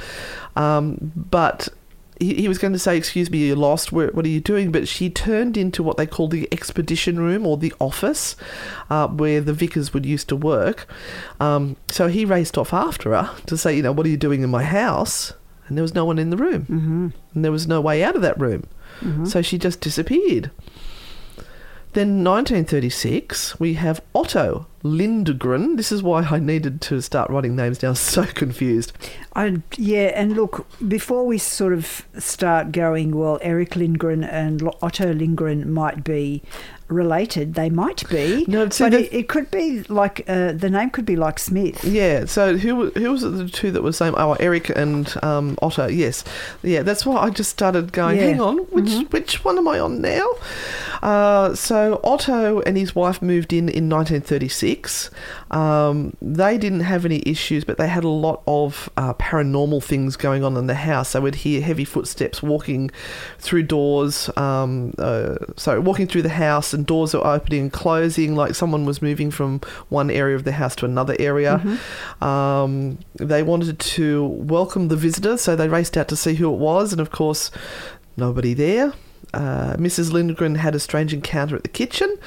[0.56, 1.68] um, but
[2.22, 3.92] he, he was going to say, "Excuse me, you're lost.
[3.92, 7.46] Where, what are you doing?" But she turned into what they call the expedition room
[7.46, 8.36] or the office,
[8.90, 10.88] uh, where the vicars would used to work.
[11.40, 14.44] Um, so he raced off after her to say, "You know, what are you doing
[14.44, 15.34] in my house?"
[15.68, 17.08] And there was no one in the room, mm-hmm.
[17.34, 18.64] and there was no way out of that room.
[19.26, 20.52] So she just disappeared.
[21.94, 25.76] Then 1936, we have Otto Lindgren.
[25.76, 27.96] This is why I needed to start writing names down.
[28.02, 28.94] So confused.
[29.36, 35.14] I, yeah, and look, before we sort of start going, well, Eric Lindgren and Otto
[35.14, 36.42] Lindgren might be
[36.92, 37.54] related.
[37.56, 38.46] They might be.
[38.48, 41.40] No, see, but the- it, it could be like uh, the name could be like
[41.40, 41.84] Smith.
[41.84, 42.26] Yeah.
[42.26, 44.14] So who who was it the two that were saying?
[44.18, 45.88] Oh, Eric and um, Otto.
[45.88, 46.24] Yes.
[46.64, 46.84] Yeah.
[46.84, 48.18] That's why I just started going.
[48.18, 48.28] Yeah.
[48.28, 48.58] Hang on.
[48.70, 50.28] Which which one am I on now?
[51.02, 55.10] Uh, so Otto and his wife moved in in 1936.
[55.50, 60.16] Um, they didn't have any issues, but they had a lot of uh, paranormal things
[60.16, 61.14] going on in the house.
[61.14, 62.92] They would hear heavy footsteps walking
[63.40, 64.30] through doors.
[64.38, 68.86] Um, uh, sorry, walking through the house, and doors were opening and closing, like someone
[68.86, 71.60] was moving from one area of the house to another area.
[72.22, 76.58] Um, they wanted to welcome the visitor, so they raced out to see who it
[76.58, 77.52] was, and of course,
[78.18, 78.94] nobody there.
[79.34, 80.12] Uh, Mrs.
[80.12, 82.18] Lindgren had a strange encounter at the kitchen.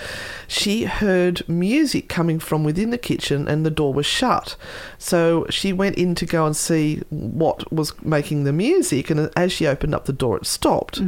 [0.49, 4.57] She heard music coming from within the kitchen and the door was shut.
[4.97, 9.53] So she went in to go and see what was making the music, and as
[9.53, 10.99] she opened up the door, it stopped.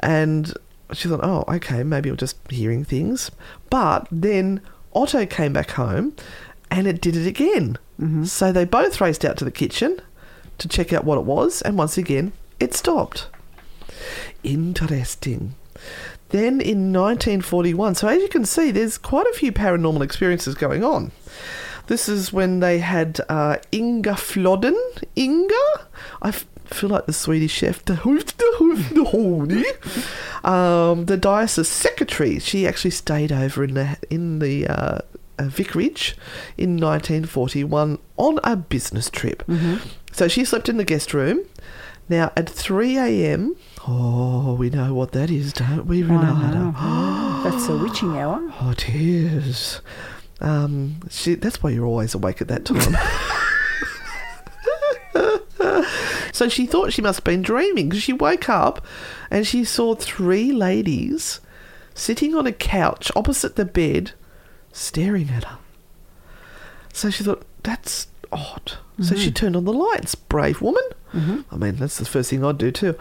[0.00, 0.54] And
[0.92, 3.30] she thought, oh, okay, maybe I'm just hearing things.
[3.70, 4.60] But then
[4.94, 6.14] Otto came back home
[6.70, 7.78] and it did it again.
[8.24, 10.00] So they both raced out to the kitchen
[10.58, 13.26] to check out what it was, and once again, it stopped.
[14.44, 15.54] Interesting.
[16.28, 20.84] Then in 1941, so as you can see, there's quite a few paranormal experiences going
[20.84, 21.10] on.
[21.88, 24.78] This is when they had uh, Inga Flodden.
[25.16, 25.54] Inga?
[26.20, 27.84] I f- feel like the Swedish chef.
[27.84, 29.64] The hoof, the hoof, the horny.
[30.44, 32.38] Um, the diocese secretary.
[32.38, 34.98] She actually stayed over in the in the uh,
[35.38, 36.16] uh, vicarage
[36.56, 39.42] in 1941 on a business trip.
[40.12, 41.44] So she slept in the guest room.
[42.08, 43.56] Now at 3 a.m.
[43.86, 46.72] Oh, we know what that is, don't we, Renata?
[47.44, 48.40] That's a witching hour.
[48.60, 49.80] Oh, is.
[50.40, 52.96] Um, she, that's why you're always awake at that time.
[56.32, 58.84] so she thought she must have been dreaming because she woke up
[59.30, 61.40] and she saw three ladies
[61.94, 64.12] sitting on a couch opposite the bed
[64.72, 65.58] staring at her.
[66.92, 68.74] So she thought, that's odd.
[69.00, 69.34] So she mm-hmm.
[69.34, 70.14] turned on the lights.
[70.14, 70.82] Brave woman.
[71.12, 71.40] Mm-hmm.
[71.52, 72.96] I mean, that's the first thing I'd do too.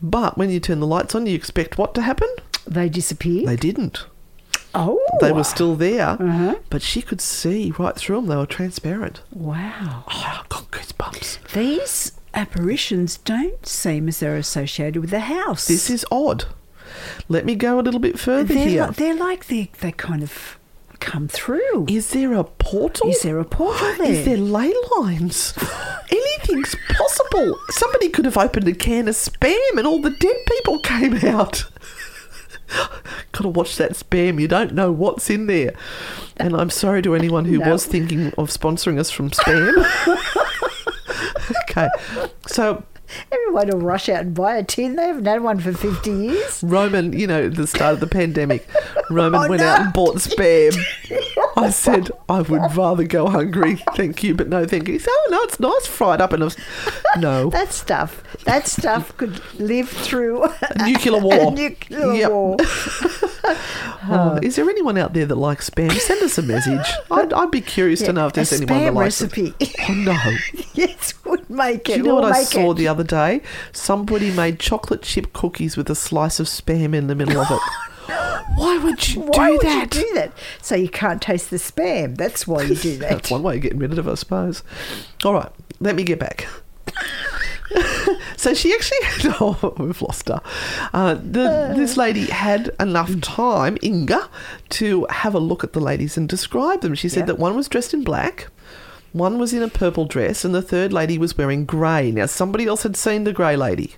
[0.00, 2.28] But when you turn the lights on, you expect what to happen?
[2.66, 3.48] They disappeared.
[3.48, 4.06] They didn't.
[4.74, 6.56] oh, They were still there, uh-huh.
[6.70, 8.26] but she could see right through them.
[8.26, 9.22] They were transparent.
[9.32, 10.04] wow.
[10.08, 11.52] Oh, I got goosebumps.
[11.52, 15.66] These apparitions don't seem as they're associated with the house.
[15.66, 16.44] This is odd.
[17.28, 18.86] Let me go a little bit further they're, here.
[18.86, 20.58] Like, they're like they they kind of
[21.00, 21.86] come through.
[21.88, 23.10] Is there a portal?
[23.10, 24.12] Is there a portal there?
[24.12, 25.54] Is there ley lines?
[26.10, 27.56] Anything's possible.
[27.70, 31.64] Somebody could have opened a can of spam and all the dead people came out.
[33.32, 34.40] Gotta watch that spam.
[34.40, 35.74] You don't know what's in there.
[36.36, 37.72] And I'm sorry to anyone who No.
[37.72, 39.84] was thinking of sponsoring us from spam.
[41.76, 41.88] okay.
[42.46, 42.84] So
[43.30, 44.96] Everyone will rush out and buy a tin.
[44.96, 46.64] They haven't had one for 50 years.
[46.64, 48.66] Roman, you know, at the start of the pandemic,
[49.10, 49.68] Roman Oh, went no.
[49.68, 50.74] out and bought spam.
[51.56, 54.94] I said, I would rather go hungry, thank you, but no thank you.
[54.94, 56.32] He said, oh, no, it's nice fried up.
[56.32, 56.56] And I was,
[57.18, 57.50] no.
[57.54, 61.34] That stuff, that stuff could live through A nuclear war.
[61.34, 62.30] A nuclear Yep.
[62.30, 62.56] war.
[64.06, 65.90] Oh, is there anyone out there that likes spam?
[65.92, 66.86] Send us a message.
[67.10, 69.54] I'd, I'd be curious to know if there's anyone that likes recipe.
[69.58, 69.74] it.
[69.88, 70.62] Oh, no.
[70.74, 71.92] yes, would make it.
[71.94, 72.74] Do you know We'll what I saw it.
[72.74, 73.40] the other day?
[73.72, 77.60] Somebody made chocolate chip cookies with a slice of spam in the middle of it.
[78.56, 79.94] Why would you Why do would that?
[79.94, 80.32] you do that?
[80.60, 82.16] So you can't taste the spam.
[82.18, 83.08] That's why you do that.
[83.10, 84.62] That's one way of getting rid of it, I suppose.
[85.24, 86.46] All right, let me get back.
[88.36, 88.98] so she actually,
[89.40, 90.40] oh, we've lost her.
[90.92, 94.28] Uh, the, this lady had enough time, Inga,
[94.70, 96.94] to have a look at the ladies and describe them.
[96.94, 97.26] She said Yeah.
[97.26, 98.48] that one was dressed in black,
[99.12, 102.10] One was in a purple dress, and the third lady was wearing grey.
[102.10, 103.94] Now, somebody else had seen the grey lady.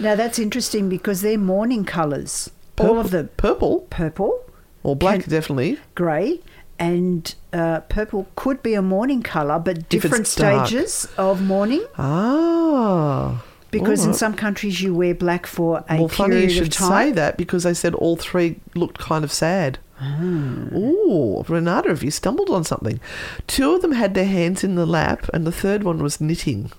[0.00, 2.50] Now that's interesting because they're mourning colours.
[2.78, 3.28] All of them.
[3.36, 4.44] Purple Purple,
[4.82, 5.78] or black, Can- definitely.
[5.94, 6.40] grey,
[6.78, 11.84] and uh, purple could be a morning colour, but different stages of morning.
[11.98, 13.42] Ah.
[13.70, 16.88] Because in some countries you wear black for a well, period funny you should time.
[16.88, 19.78] say that because they said all three looked kind of sad.
[20.02, 23.00] Ooh, Renata, have you stumbled on something?
[23.46, 26.70] Two of them had their hands in the lap, and the third one was knitting.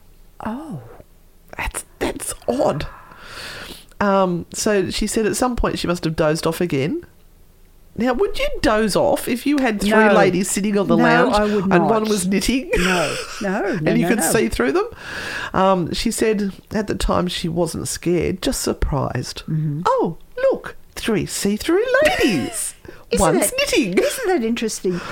[0.45, 0.82] Oh,
[1.58, 2.88] That's that's odd.
[4.00, 7.04] Um, so she said at some point she must have dozed off again.
[7.98, 10.14] Now, would you doze off if you had three No.
[10.14, 12.70] ladies sitting on the No, lounge and one was knitting?
[12.76, 14.88] no, no, no, and you could see through them.
[15.54, 19.39] Um, she said at the time she wasn't scared, just surprised.
[19.48, 19.82] Mm-hmm.
[19.86, 20.18] Oh,
[20.52, 22.76] look, three see-through ladies.
[23.10, 23.98] Isn't One's it- knitting.
[23.98, 25.00] Isn't that interesting?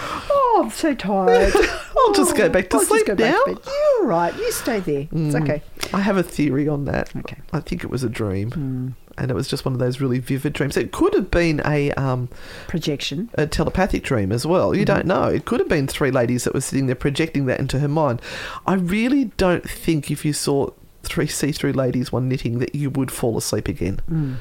[0.47, 1.53] Oh, I'm so tired.
[1.97, 3.59] I'll just go back to I'll sleep go back to now.
[3.99, 4.33] You're right.
[4.37, 5.01] You stay there.
[5.01, 5.41] It's Mm.
[5.43, 5.61] okay.
[5.93, 7.13] I have a theory on that.
[7.13, 7.37] Okay.
[7.51, 8.51] I think it was a dream.
[8.51, 8.87] Hmm.
[9.17, 10.75] And it was just one of those really vivid dreams.
[10.75, 12.27] It could have been a um,
[12.67, 13.29] Projection.
[13.35, 14.75] a telepathic dream as well.
[14.75, 14.93] You Mm-hmm.
[14.95, 15.23] don't know.
[15.25, 18.21] It could have been three ladies that were sitting there projecting that into her mind.
[18.67, 20.71] I really don't think if you saw
[21.03, 24.01] three see-through ladies, one knitting, that you would fall asleep again.
[24.11, 24.35] Mm.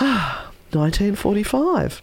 [0.72, 2.02] 1945.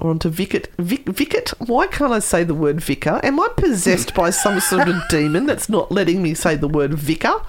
[0.00, 0.70] We're on to Vicket.
[0.78, 1.50] Vic, Vicket?
[1.58, 3.20] Why can't I say the word vicar?
[3.22, 6.94] Am I possessed by some sort of demon that's not letting me say the word
[6.94, 7.40] vicar?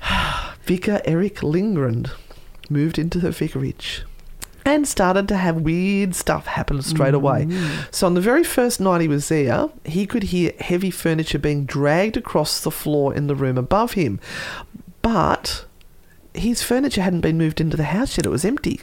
[0.64, 2.06] Vicar Eric Lindgren
[2.70, 4.04] moved into the vicarage
[4.64, 7.46] and started to have weird stuff happen straight away.
[7.46, 7.94] Mm.
[7.94, 11.64] So on the very first night he was there, he could hear heavy furniture being
[11.64, 14.20] dragged across the floor in the room above him.
[15.02, 15.64] But
[16.34, 18.80] his furniture hadn't been moved into the house yet, it was empty.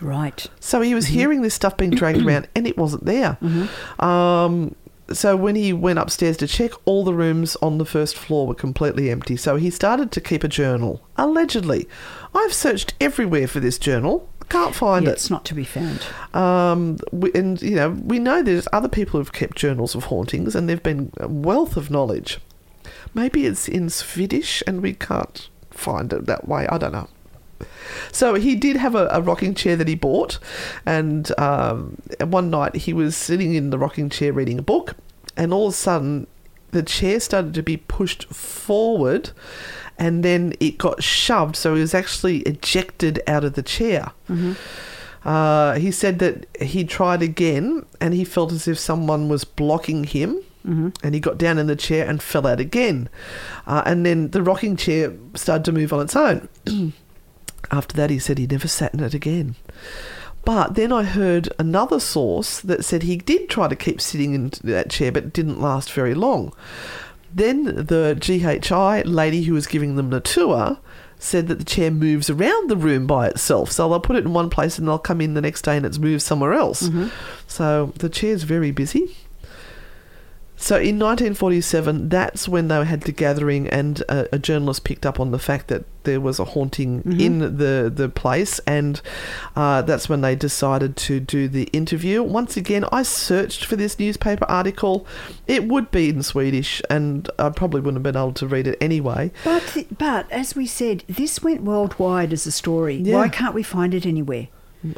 [0.00, 0.46] Right.
[0.60, 1.14] So he was mm-hmm.
[1.14, 3.38] hearing this stuff being dragged around and it wasn't there.
[3.40, 4.04] Mm-hmm.
[4.04, 4.74] Um,
[5.12, 8.54] so when he went upstairs to check, all the rooms on the first floor were
[8.54, 9.36] completely empty.
[9.36, 11.86] So he started to keep a journal, allegedly.
[12.34, 14.28] I've searched everywhere for this journal.
[14.48, 15.14] Can't find Yeah, it.
[15.14, 16.00] it's not to be found.
[16.34, 20.54] Um, we, and you know, we know there's other people who've kept journals of hauntings,
[20.54, 22.38] and they've been a wealth of knowledge.
[23.14, 26.66] Maybe it's in Swedish, and we can't find it that way.
[26.68, 27.08] I don't know.
[28.12, 30.38] So he did have a, a rocking chair that he bought,
[30.86, 34.94] and um, one night he was sitting in the rocking chair reading a book,
[35.36, 36.26] and all of a sudden
[36.70, 39.30] the chair started to be pushed forward,
[39.98, 44.12] and then it got shoved, so he was actually ejected out of the chair.
[45.24, 50.04] Uh, he said that he tried again, and he felt as if someone was blocking
[50.04, 50.40] him.
[51.02, 53.10] And he got down in the chair and fell out again.
[53.66, 56.48] Uh, and then the rocking chair started to move on its own.
[57.70, 59.56] After that, he said he never sat in it again.
[60.44, 64.52] But then I heard another source that said he did try to keep sitting in
[64.62, 66.52] that chair, but it didn't last very long.
[67.34, 70.78] Then the GHI lady who was giving them the tour
[71.18, 73.72] said that the chair moves around the room by itself.
[73.72, 75.86] So they'll put it in one place and they'll come in the next day and
[75.86, 76.82] it's moved somewhere else.
[76.82, 77.08] Mm-hmm.
[77.48, 79.16] So the chair's very busy.
[80.56, 85.18] So in 1947, that's when they had the gathering, and a, a journalist picked up
[85.18, 89.00] on the fact that there was a haunting in the, the place, and
[89.56, 92.22] uh, that's when they decided to do the interview.
[92.22, 95.06] Once again, I searched for this newspaper article.
[95.46, 98.78] It would be in Swedish, and I probably wouldn't have been able to read it
[98.80, 99.32] anyway.
[99.44, 102.96] But but as we said, this went worldwide as a story.
[102.96, 103.16] Yeah.
[103.16, 104.48] Why can't we find it anywhere?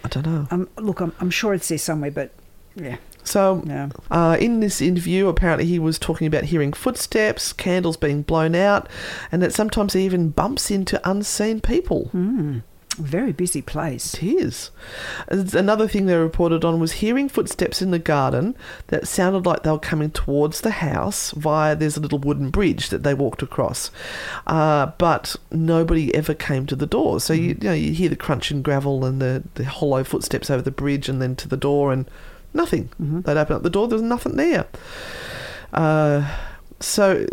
[0.04, 0.48] I don't know.
[0.50, 2.32] Um, look, I'm, I'm sure it's there somewhere, but
[2.74, 2.96] yeah,
[3.26, 3.88] So, Yeah.
[4.10, 8.88] uh, in this interview, apparently he was talking about hearing footsteps, candles being blown out,
[9.32, 12.10] and that sometimes he even bumps into unseen people.
[12.98, 14.14] very busy place.
[14.14, 14.70] It is.
[15.28, 18.56] Another thing they reported on was hearing footsteps in the garden
[18.86, 22.88] that sounded like they were coming towards the house via there's a little wooden bridge
[22.88, 23.90] that they walked across,
[24.46, 27.20] uh, but nobody ever came to the door.
[27.20, 30.48] So you, you know you hear the crunch and gravel and the, the hollow footsteps
[30.48, 32.08] over the bridge and then to the door and
[32.56, 32.88] nothing.
[32.98, 34.66] They'd open up the door, there was nothing there.
[35.72, 36.36] Uh,
[36.80, 37.26] so,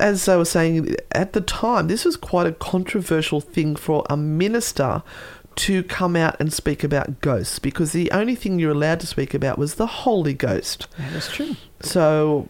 [0.00, 4.16] as I was saying, at the time, this was quite a controversial thing for a
[4.16, 5.02] minister
[5.56, 9.34] to come out and speak about ghosts because the only thing you're allowed to speak
[9.34, 10.86] about was the Holy Ghost.
[10.96, 11.56] That is true.
[11.80, 12.48] So,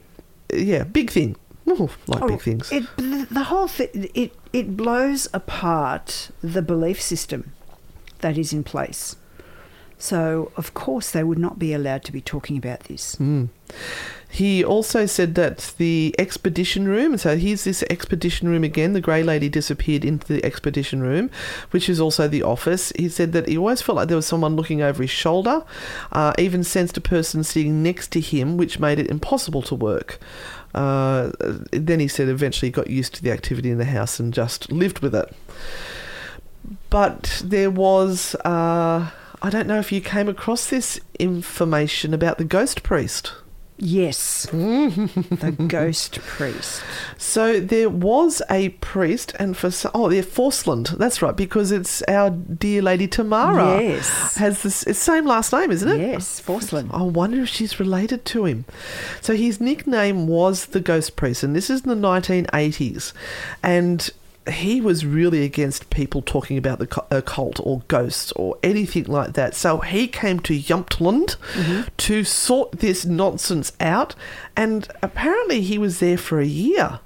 [0.52, 1.36] yeah, big thing.
[1.68, 2.70] Ooh, like big things.
[2.72, 7.52] Oh, It, the, the whole thing, it, it blows apart the belief system
[8.20, 9.16] that is in place.
[9.99, 13.18] So, of course, they would not be allowed to be talking about this.
[14.30, 18.92] He also said that the expedition room, so here's this expedition room again.
[18.92, 21.30] The Grey Lady disappeared into the expedition room,
[21.70, 22.92] which is also the office.
[22.94, 25.64] He said that he always felt like there was someone looking over his shoulder,
[26.12, 30.20] uh, even sensed a person sitting next to him, which made it impossible to work.
[30.74, 31.32] Uh,
[31.72, 34.70] then he said eventually he got used to the activity in the house and just
[34.70, 35.34] lived with it.
[36.90, 39.11] But there was, uh,
[39.41, 43.32] I don't know if you came across this information about the ghost priest.
[43.80, 46.82] Yes, the ghost priest.
[47.16, 50.99] So there was a priest, and for oh, yeah, Forslund.
[50.99, 53.80] That's right, because it's our dear lady Tamara.
[53.80, 54.34] Yes.
[54.34, 56.01] has this it's same last name, isn't it?
[56.01, 56.93] Yes, Forslund.
[56.93, 58.64] I wonder if she's related to him.
[59.20, 63.12] So his nickname was the Ghost Priest, and this is in the 1980s,
[63.62, 64.11] and
[64.51, 69.55] he was really against people talking about the occult or ghosts or anything like that.
[69.55, 71.88] So he came to Jämtland mm-hmm.
[71.96, 74.14] to sort this nonsense out,
[74.57, 77.01] and apparently he was there for a year.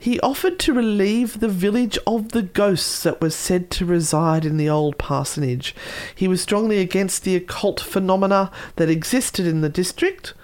[0.00, 4.56] He offered to relieve the village of the ghosts that were said to reside in
[4.56, 5.74] the old parsonage.
[6.14, 10.34] He was strongly against the occult phenomena that existed in the district.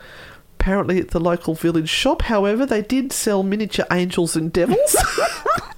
[0.58, 4.96] Apparently, at the local village shop, however, they did sell miniature angels and devils.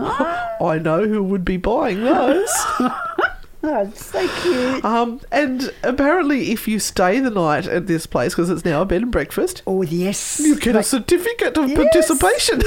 [0.60, 2.50] I know who would be buying those.
[3.62, 4.84] Oh, so cute.
[4.84, 8.86] Um, and apparently, if you stay the night at this place, because it's now a
[8.86, 10.40] bed and breakfast, Oh, yes.
[10.40, 12.62] you get a certificate of Yes, participation.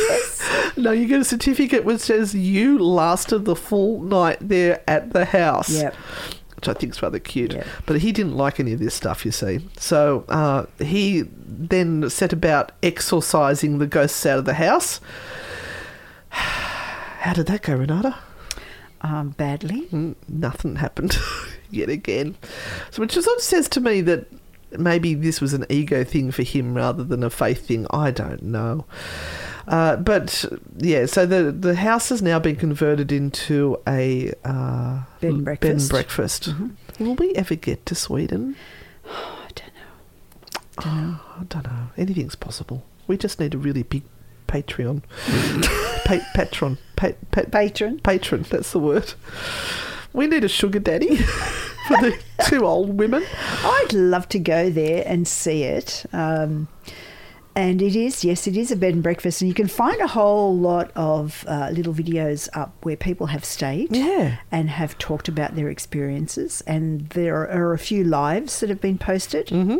[0.83, 5.25] no, you get a certificate which says you lasted the full night there at the
[5.25, 5.71] house.
[5.71, 5.95] Yep.
[6.57, 7.53] Which I think is rather cute.
[7.53, 7.65] Yep.
[7.87, 9.67] But he didn't like any of this stuff, you see.
[9.77, 15.01] So uh, he then set about exorcising the ghosts out of the house.
[17.23, 18.17] How did that go, Renata?
[18.99, 19.83] Um, badly.
[19.93, 21.17] Mm, nothing happened
[21.71, 22.35] yet again.
[22.91, 24.27] So, which sort of says to me that
[24.71, 27.87] maybe this was an ego thing for him rather than a faith thing.
[27.91, 28.83] I don't know.
[29.69, 30.43] Uh, but
[30.75, 35.61] yeah, so the the house has now been converted into a uh, Bed and breakfast.
[35.61, 36.45] Bed and breakfast.
[36.49, 36.99] breakfast.
[36.99, 38.57] Will we ever get to Sweden?
[39.05, 41.19] I don't know.
[41.19, 41.87] Oh, I don't know.
[41.95, 42.83] Anything's possible.
[43.07, 44.03] We just need a really big
[44.47, 45.01] Patreon.
[46.05, 46.77] pa- patron.
[46.95, 47.99] Pa- pa- Patron.
[47.99, 49.13] patron, that's the word.
[50.13, 51.15] We need a sugar daddy
[51.87, 53.25] for the two old women.
[53.63, 56.05] I'd love to go there and see it.
[56.13, 56.67] Um,
[57.55, 60.07] and it is, yes, it is a bed and breakfast, and you can find a
[60.07, 64.37] whole lot of uh, little videos up where people have stayed Yeah.
[64.51, 66.61] and have talked about their experiences.
[66.65, 69.47] And there are a few lives that have been posted.
[69.47, 69.77] Mm-hmm.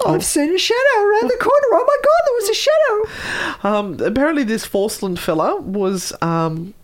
[0.00, 1.68] Oh, I've seen a shadow around the corner.
[1.72, 3.68] Oh my God, there was a shadow.
[3.68, 6.74] Um, apparently, this Forslund fella was um,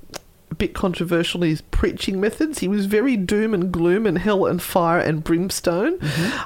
[0.54, 2.60] a bit controversial in his preaching methods.
[2.60, 5.98] He was very doom and gloom and hell and fire and brimstone.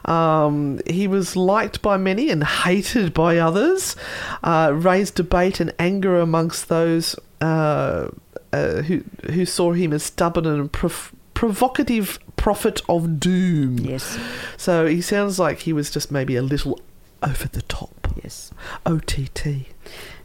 [0.07, 3.97] Um, he was liked by many and hated by others.
[4.43, 8.09] Uh, raised debate and anger amongst those uh,
[8.53, 13.79] uh, who who saw him as stubborn and prov- provocative prophet of doom.
[13.79, 14.19] Yes.
[14.57, 16.81] So he sounds like he was just maybe a little
[17.23, 18.08] over the top.
[18.23, 18.51] Yes.
[18.85, 19.67] OTT.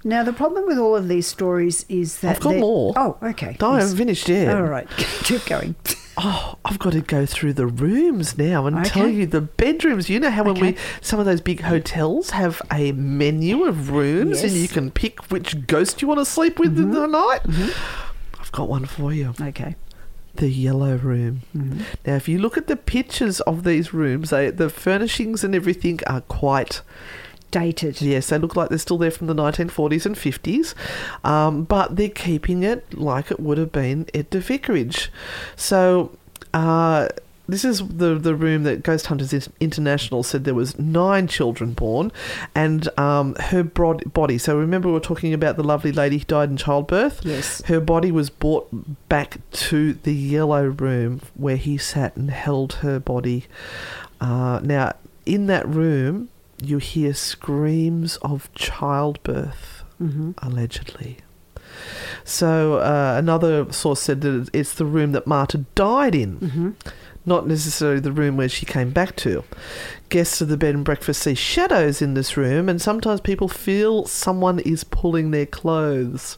[0.04, 2.38] Now, the problem with all of these stories is that.
[2.38, 2.94] I've got more.
[2.96, 3.56] Oh, okay.
[3.62, 3.84] No, I Yes.
[3.84, 4.56] haven't finished yet.
[4.56, 4.88] All right.
[4.98, 5.76] Keep going.
[6.16, 10.10] Oh, I've got to go through the rooms now and tell you the bedrooms.
[10.10, 14.44] You know how when we some of those big hotels have a menu of rooms
[14.44, 16.94] and you can pick which ghost you want to sleep with in mm-hmm.
[16.94, 17.44] the night.
[17.44, 18.42] Mm-hmm.
[18.42, 19.34] I've got one for you.
[19.42, 19.76] Okay.
[20.36, 21.42] The yellow room.
[21.56, 21.82] Mm-hmm.
[22.06, 26.00] Now, if you look at the pictures of these rooms, they, the furnishings and everything
[26.06, 26.82] are quite
[27.54, 28.02] Dated.
[28.02, 30.74] Yes, they look like they're still there from the 1940s and 50s,
[31.24, 35.12] um, but they're keeping it like it would have been at the vicarage.
[35.56, 36.18] So,
[36.54, 37.10] uh,
[37.48, 42.12] this is the the room that Ghost Hunters International said there was nine children born,
[42.56, 44.38] and um, her bod- body.
[44.38, 47.22] So remember we were talking about the lovely lady who died in childbirth.
[47.24, 47.62] Yes.
[47.66, 48.70] her body was brought
[49.10, 53.46] back to the yellow room where he sat and held her body.
[54.22, 54.94] Uh, now,
[55.26, 56.30] in that room,
[56.66, 60.32] you hear screams of childbirth, mm-hmm.
[60.40, 61.18] allegedly.
[62.24, 66.70] So, uh, another source said that it's the room that Marta died in, mm-hmm.
[67.26, 69.44] not necessarily the room where she came back to.
[70.10, 74.06] Guests of the bed and breakfast see shadows in this room, and sometimes people feel
[74.06, 76.38] someone is pulling their clothes.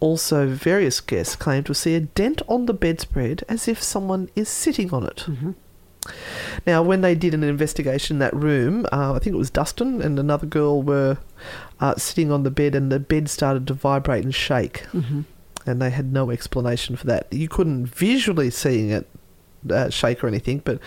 [0.00, 4.48] Also, various guests claim to see a dent on the bedspread as if someone is
[4.48, 5.24] sitting on it.
[5.26, 5.52] Mm-hmm.
[6.66, 10.02] Now, when they did an investigation in that room, uh, I think it was Dustin
[10.02, 11.18] and another girl were
[11.80, 14.84] uh, sitting on the bed, and the bed started to vibrate and shake.
[14.92, 15.22] Mm-hmm.
[15.66, 17.32] And they had no explanation for that.
[17.32, 19.06] You couldn't visually seeing it
[19.70, 20.78] uh, shake or anything, but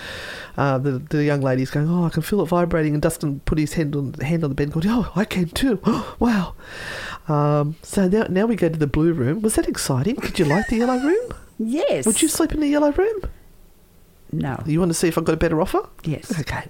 [0.58, 3.58] uh, the the young lady's going, "Oh, I can feel it vibrating." And Dustin put
[3.58, 5.80] his hand on hand on the bed, and going, "Oh, I can too!
[6.20, 6.56] wow!"
[7.28, 9.42] Um, so now now we go to the blue room.
[9.42, 10.16] Was that exciting?
[10.16, 11.34] Did you like the yellow room?
[11.60, 12.06] Yes.
[12.06, 13.22] Would you sleep in the yellow room?
[14.32, 14.62] No.
[14.66, 15.88] You want to see if I've got a better offer?
[16.04, 16.40] Yes.
[16.40, 16.64] Okay.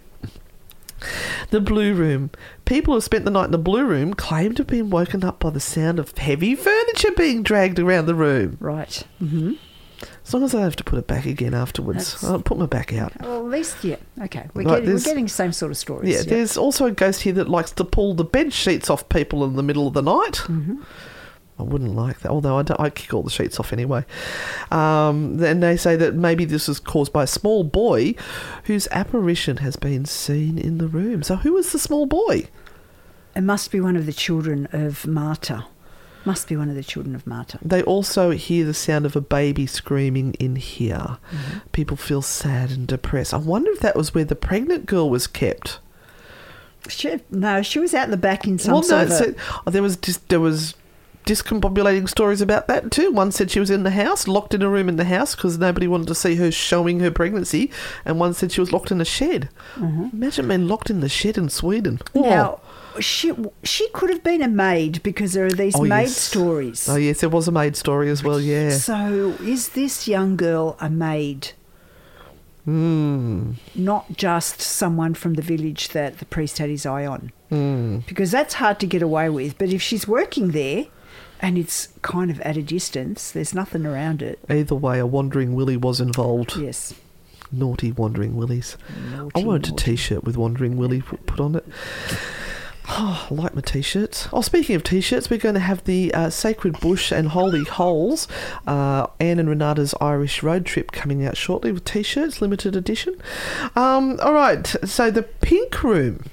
[1.50, 2.30] The Blue Room.
[2.66, 5.40] People who spent the night in the Blue Room claim to have been woken up
[5.40, 8.58] by the sound of heavy furniture being dragged around the room.
[8.60, 9.04] Right.
[9.22, 9.54] Mm-hmm.
[10.26, 12.14] As long as I don't have to put it back again afterwards.
[12.14, 13.20] That's- I'll put my back out.
[13.20, 13.96] Well, at least, yeah.
[14.24, 14.48] Okay.
[14.54, 16.14] We're, Right, getting, we're there's- getting the same sort of stories.
[16.14, 19.44] Yeah, there's also a ghost here that likes to pull the bed sheets off people
[19.44, 20.42] in the middle of the night.
[21.62, 24.04] I wouldn't like that, although I, I kick all the sheets off anyway.
[24.72, 28.16] Um, then they say that maybe this is caused by a small boy
[28.64, 31.22] whose apparition has been seen in the room.
[31.22, 32.48] So, who is the small boy?
[33.36, 35.66] It must be one of the children of Marta.
[36.26, 37.58] Must be one of the children of Marta.
[37.62, 41.18] They also hear the sound of a baby screaming in here.
[41.32, 41.60] Mm-hmm.
[41.72, 43.34] People feel sad and depressed.
[43.34, 45.80] I wonder if that was where the pregnant girl was kept.
[46.88, 49.22] She, no, she was out in the back in some well, sort no, of.
[49.22, 49.34] so,
[49.66, 50.76] oh, there was just there was
[51.26, 53.12] discombobulating stories about that too.
[53.12, 55.58] One said she was in the house, locked in a room in the house because
[55.58, 57.72] nobody wanted to see her showing her pregnancy,
[58.06, 59.50] and one said she was locked in a shed.
[59.78, 62.00] Imagine being locked in the shed in Sweden.
[62.16, 62.22] Oh.
[62.22, 62.60] Now,
[63.00, 63.32] she
[63.64, 66.18] she could have been a maid because there are these Oh, maid yes.
[66.18, 66.90] stories.
[66.90, 68.40] Oh yes, there was a maid story as well.
[68.42, 68.72] Yeah.
[68.72, 71.54] So is this young girl a maid?
[72.66, 73.54] Hmm.
[73.74, 77.32] Not just someone from the village that the priest had his eye on.
[77.50, 78.00] Hmm.
[78.08, 79.58] Because that's hard to get away with.
[79.58, 80.86] But if she's working there
[81.42, 84.40] and it's kind of at a distance, there's nothing around it.
[84.50, 86.56] Either way, a wandering Willie was involved.
[86.58, 86.94] Yes.
[87.52, 88.78] Naughty wandering Willies.
[88.88, 89.92] I Naughty, wanted a naughty.
[89.92, 91.66] t-shirt with wandering Willie put put on it.
[92.94, 94.28] Oh, I like my t-shirts.
[94.34, 98.28] Oh, speaking of t-shirts, we're going to have the uh, Sacred Bush and Holy Holes,
[98.68, 103.16] uh, Anne and Renata's Irish road trip coming out shortly with t-shirts, limited edition.
[103.76, 106.24] Um, all right, so the Pink Room.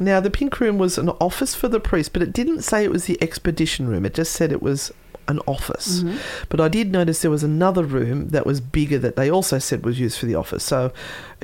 [0.00, 2.90] Now, the Pink Room was an office for the priest, but it didn't say it
[2.90, 4.04] was the expedition room.
[4.04, 4.92] It just said it was
[5.28, 6.02] an office.
[6.48, 9.84] But I did notice there was another room that was bigger that they also said
[9.84, 10.64] was used for the office.
[10.64, 10.92] So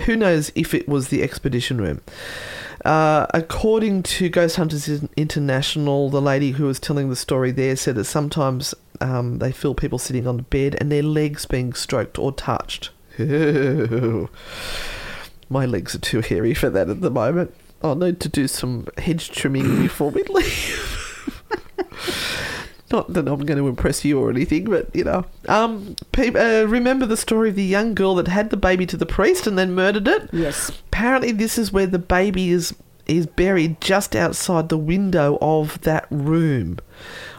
[0.07, 2.01] who knows if it was the expedition room.
[2.85, 7.95] Uh, according to Ghost Hunters International, the lady who was telling the story there said
[7.95, 12.19] that sometimes um, they feel people sitting on the bed and their legs being stroked
[12.19, 12.91] or touched.
[13.19, 13.27] My
[15.67, 17.55] legs are too hairy for that at the moment.
[17.85, 21.31] I'll need to do some hedge trimming before we leave.
[22.91, 25.27] Not that I'm going to impress you or anything, but you know.
[25.49, 28.97] Um, pe- uh, remember the story of the young girl that had the baby to
[28.97, 30.31] the priest and then murdered it?
[30.33, 30.71] Yes.
[30.71, 32.75] Apparently, this is where the baby is
[33.07, 36.79] is buried just outside the window of that room,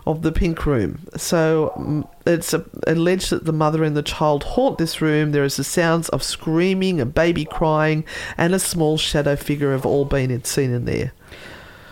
[0.06, 1.08] of the pink room.
[1.18, 2.54] So mm, it's
[2.88, 5.32] alleged that the mother and the child haunt this room.
[5.32, 8.06] There is the sounds of screaming, a baby crying,
[8.38, 11.14] and a small shadow figure have all been seen in there.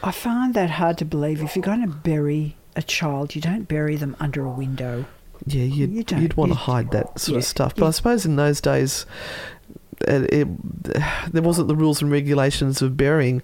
[0.04, 1.42] I find that hard to believe.
[1.42, 5.06] If you're going to bury a child, you don't bury them under a window.
[5.46, 7.76] Yeah, you'd, You don't- you'd want to hide that sort of stuff.
[7.76, 9.06] But I suppose in those days,
[10.08, 13.42] it, it, there wasn't the rules and regulations of burying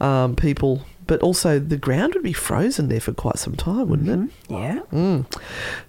[0.00, 0.82] um, people.
[1.06, 4.34] But also, the ground would be frozen there for quite some time, wouldn't it?
[4.48, 4.80] Yeah.
[4.90, 5.26] Mm.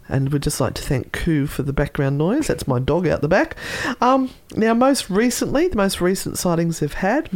[0.10, 2.48] And we'd just like to thank Koo for the background noise.
[2.48, 3.56] That's my dog out the back.
[4.02, 7.30] Um, now, most recently, the most recent sightings they've had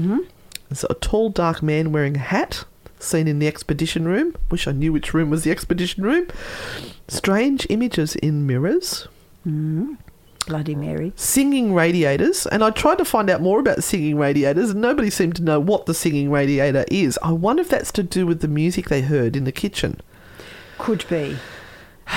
[0.69, 2.65] is a tall, dark man wearing a hat
[2.99, 4.35] seen in the expedition room.
[4.51, 6.27] Wish I knew which room was the expedition room.
[7.07, 9.07] Strange images in mirrors.
[10.49, 11.13] Bloody Mary.
[11.15, 15.35] Singing radiators, and I tried to find out more about singing radiators, and nobody seemed
[15.37, 17.17] to know what the singing radiator is.
[17.21, 20.01] I wonder if that's to do with the music they heard in the kitchen.
[20.79, 21.37] Could be.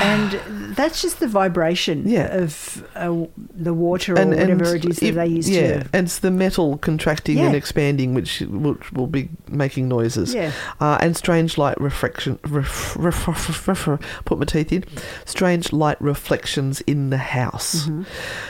[0.01, 2.35] And that's just the vibration Yeah.
[2.35, 5.89] of uh, the water or whatever it is that they use yeah, to.
[5.93, 10.35] and it's the metal contracting and expanding, which which will be making noises.
[10.35, 10.53] Yeah.
[10.81, 12.39] uh, and strange light reflection.
[12.47, 14.85] Ref, ref, ref, ref, ref, put my teeth in.
[15.27, 17.83] Strange light reflections in the house.
[17.85, 18.03] Mm-hmm.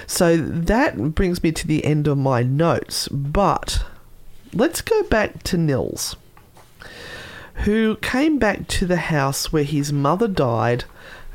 [0.07, 3.09] So that brings me to the end of my notes.
[3.09, 3.85] But
[4.55, 6.15] let's go back to Nils,
[7.65, 10.85] who came back to the house where his mother died,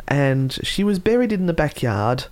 [0.07, 2.25] and she was buried in the backyard.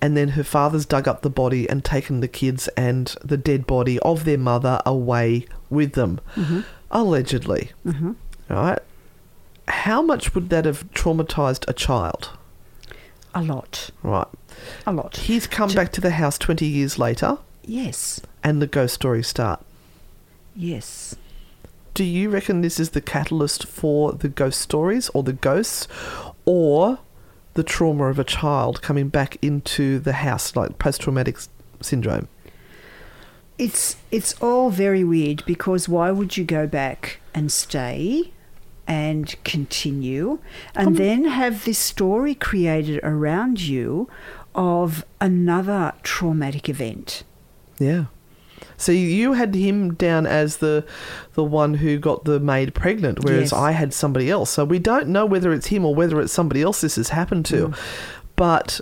[0.00, 3.66] And then her father's dug up the body and taken the kids and the dead
[3.66, 6.20] body of their mother away with them,
[6.92, 7.72] allegedly.
[7.84, 8.12] Mm-hmm.
[8.48, 8.78] Right?
[9.66, 12.30] How much would that have traumatized a child?
[13.34, 13.90] A lot.
[14.04, 14.28] Right.
[14.86, 15.16] A lot.
[15.16, 18.20] He's come back to the house 20 years later, Yes.
[18.44, 19.60] and the ghost stories start.
[20.54, 21.16] Yes.
[21.94, 25.88] Do you reckon this is the catalyst for the ghost stories or the ghosts
[26.44, 27.00] or
[27.58, 31.36] the trauma of a child coming back into the house, like post traumatic
[31.80, 32.28] syndrome?
[33.58, 38.32] It's it's all very weird because why would you go back and stay
[38.86, 40.38] and continue
[40.76, 44.08] and um, then have this story created around you
[44.54, 47.24] of another traumatic event?
[47.80, 48.04] Yeah.
[48.78, 50.84] So you had him down as the
[51.34, 53.52] the one who got the maid pregnant, whereas Yes.
[53.52, 54.50] I had somebody else.
[54.50, 57.44] So we don't know whether it's him or whether it's somebody else this has happened
[57.46, 57.68] to.
[57.68, 57.78] Mm.
[58.36, 58.80] But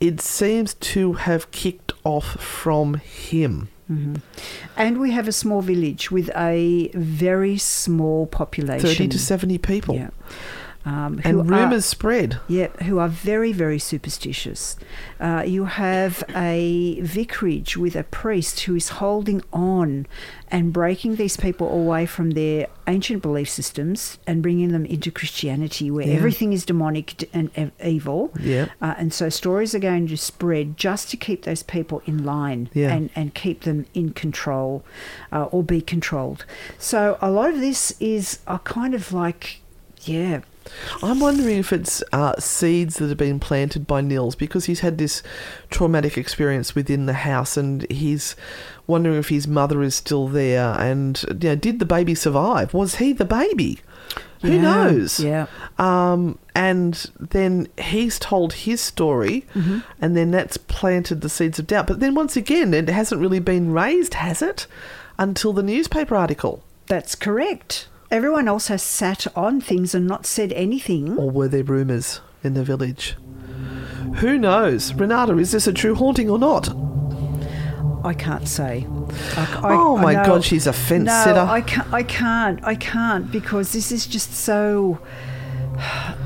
[0.00, 3.68] it seems to have kicked off from him.
[4.76, 8.88] And we have a small village with a very small population.
[8.88, 9.94] 30 to 70 people.
[9.94, 10.08] Yeah.
[10.86, 12.38] Um, And rumours spread.
[12.46, 14.76] Yeah, who are very, very superstitious.
[15.18, 20.06] Uh, you have a vicarage with a priest who is holding on
[20.50, 25.90] and breaking these people away from their ancient belief systems and bringing them into Christianity,
[25.90, 26.14] where Yeah.
[26.16, 28.30] everything is demonic and ev- evil.
[28.38, 28.66] Yeah.
[28.82, 32.68] Uh, and so stories are going to spread just to keep those people in line
[32.74, 32.92] Yeah.
[32.94, 34.84] and, and keep them in control
[35.32, 36.44] uh, or be controlled.
[36.78, 39.60] So a lot of this is a kind of like,
[40.02, 40.40] yeah,
[41.02, 44.98] I'm wondering if it's uh, seeds that have been planted by Nils because he's had
[44.98, 45.22] this
[45.70, 48.36] traumatic experience within the house and he's
[48.86, 52.74] wondering if his mother is still there and you know, did the baby survive?
[52.74, 53.80] Was he the baby?
[54.42, 55.20] Who Yeah, knows?
[55.20, 55.46] yeah.
[55.78, 59.78] Um, and then he's told his story, Mm-hmm.
[60.00, 61.86] and then that's planted the seeds of doubt.
[61.86, 64.66] But then once again, it hasn't really been raised, has it?
[65.18, 66.62] Until the newspaper article.
[66.86, 67.88] That's correct.
[68.10, 71.16] Everyone else has sat on things and not said anything.
[71.18, 73.16] Or were there rumours in the village?
[74.16, 74.94] Who knows?
[74.94, 76.68] Renata, is this a true haunting or not?
[78.04, 78.86] I can't say.
[79.36, 81.40] I, Oh my no, God, she's a fence no, sitter.
[81.40, 81.92] I can't.
[81.92, 82.64] I can't.
[82.64, 85.00] I can't because this is just so.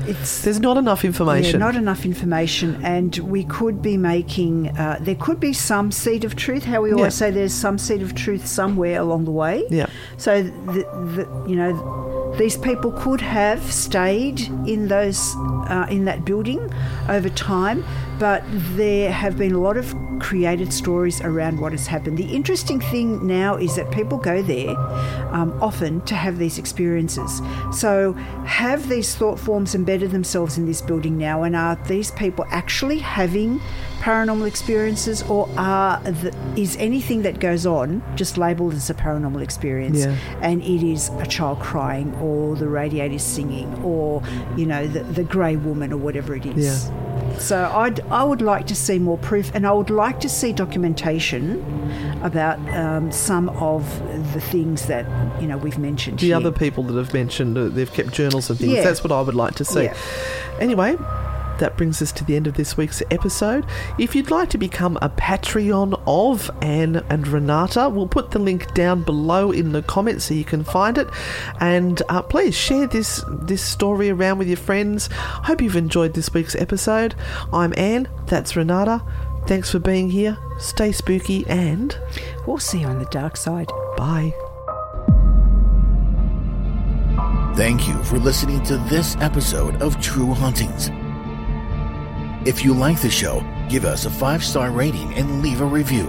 [0.07, 1.59] It's There's not enough information.
[1.59, 4.69] Yeah, not enough information, and we could be making.
[4.77, 6.63] Uh, there could be some seed of truth.
[6.63, 7.27] How we always Yeah.
[7.27, 9.65] say, there's some seed of truth somewhere along the way.
[9.69, 9.87] Yeah.
[10.17, 10.83] So, the,
[11.15, 15.35] the, you know, these people could have stayed in those
[15.69, 16.59] uh, in that building
[17.07, 17.83] over time,
[18.19, 18.43] but
[18.75, 22.17] there have been a lot of created stories around what has happened.
[22.17, 24.77] The interesting thing now is that people go there
[25.33, 27.41] um, often to have these experiences.
[27.71, 28.13] So,
[28.45, 32.99] have these thought forms embedded themselves in this building now, and are these people actually
[32.99, 33.61] having
[33.99, 39.41] paranormal experiences, or are the, is anything that goes on just labelled as a paranormal
[39.41, 39.99] experience?
[39.99, 40.15] Yeah.
[40.41, 44.21] and it is a child crying or the radiator singing or
[44.57, 46.89] you know the, the grey woman or whatever it is
[47.39, 50.51] so I'd, i would like to see more proof and i would like to see
[50.51, 51.61] documentation
[52.23, 53.83] about um, some of
[54.33, 55.05] the things that
[55.41, 56.35] you know we've mentioned the here.
[56.35, 58.73] other people that have mentioned uh, they've kept journals and things.
[58.73, 58.83] Yeah.
[58.83, 59.83] That's what I would like to see.
[59.83, 59.97] Yeah.
[60.59, 60.97] Anyway,
[61.59, 63.65] that brings us to the end of this week's episode.
[63.97, 68.73] If you'd like to become a Patreon of Anne and Renata, we'll put the link
[68.73, 71.07] down below in the comments so you can find it.
[71.59, 75.09] And uh, please share this this story around with your friends.
[75.11, 77.15] Hope you've enjoyed this week's episode.
[77.53, 78.07] I'm Anne.
[78.25, 79.03] That's Renata.
[79.47, 80.37] Thanks for being here.
[80.59, 81.97] Stay spooky and
[82.45, 84.33] we'll see you on the dark side bye.
[87.55, 90.89] Thank you for listening to this episode of True Hauntings.
[92.45, 96.07] If you like the show, give us a five star rating and leave a review.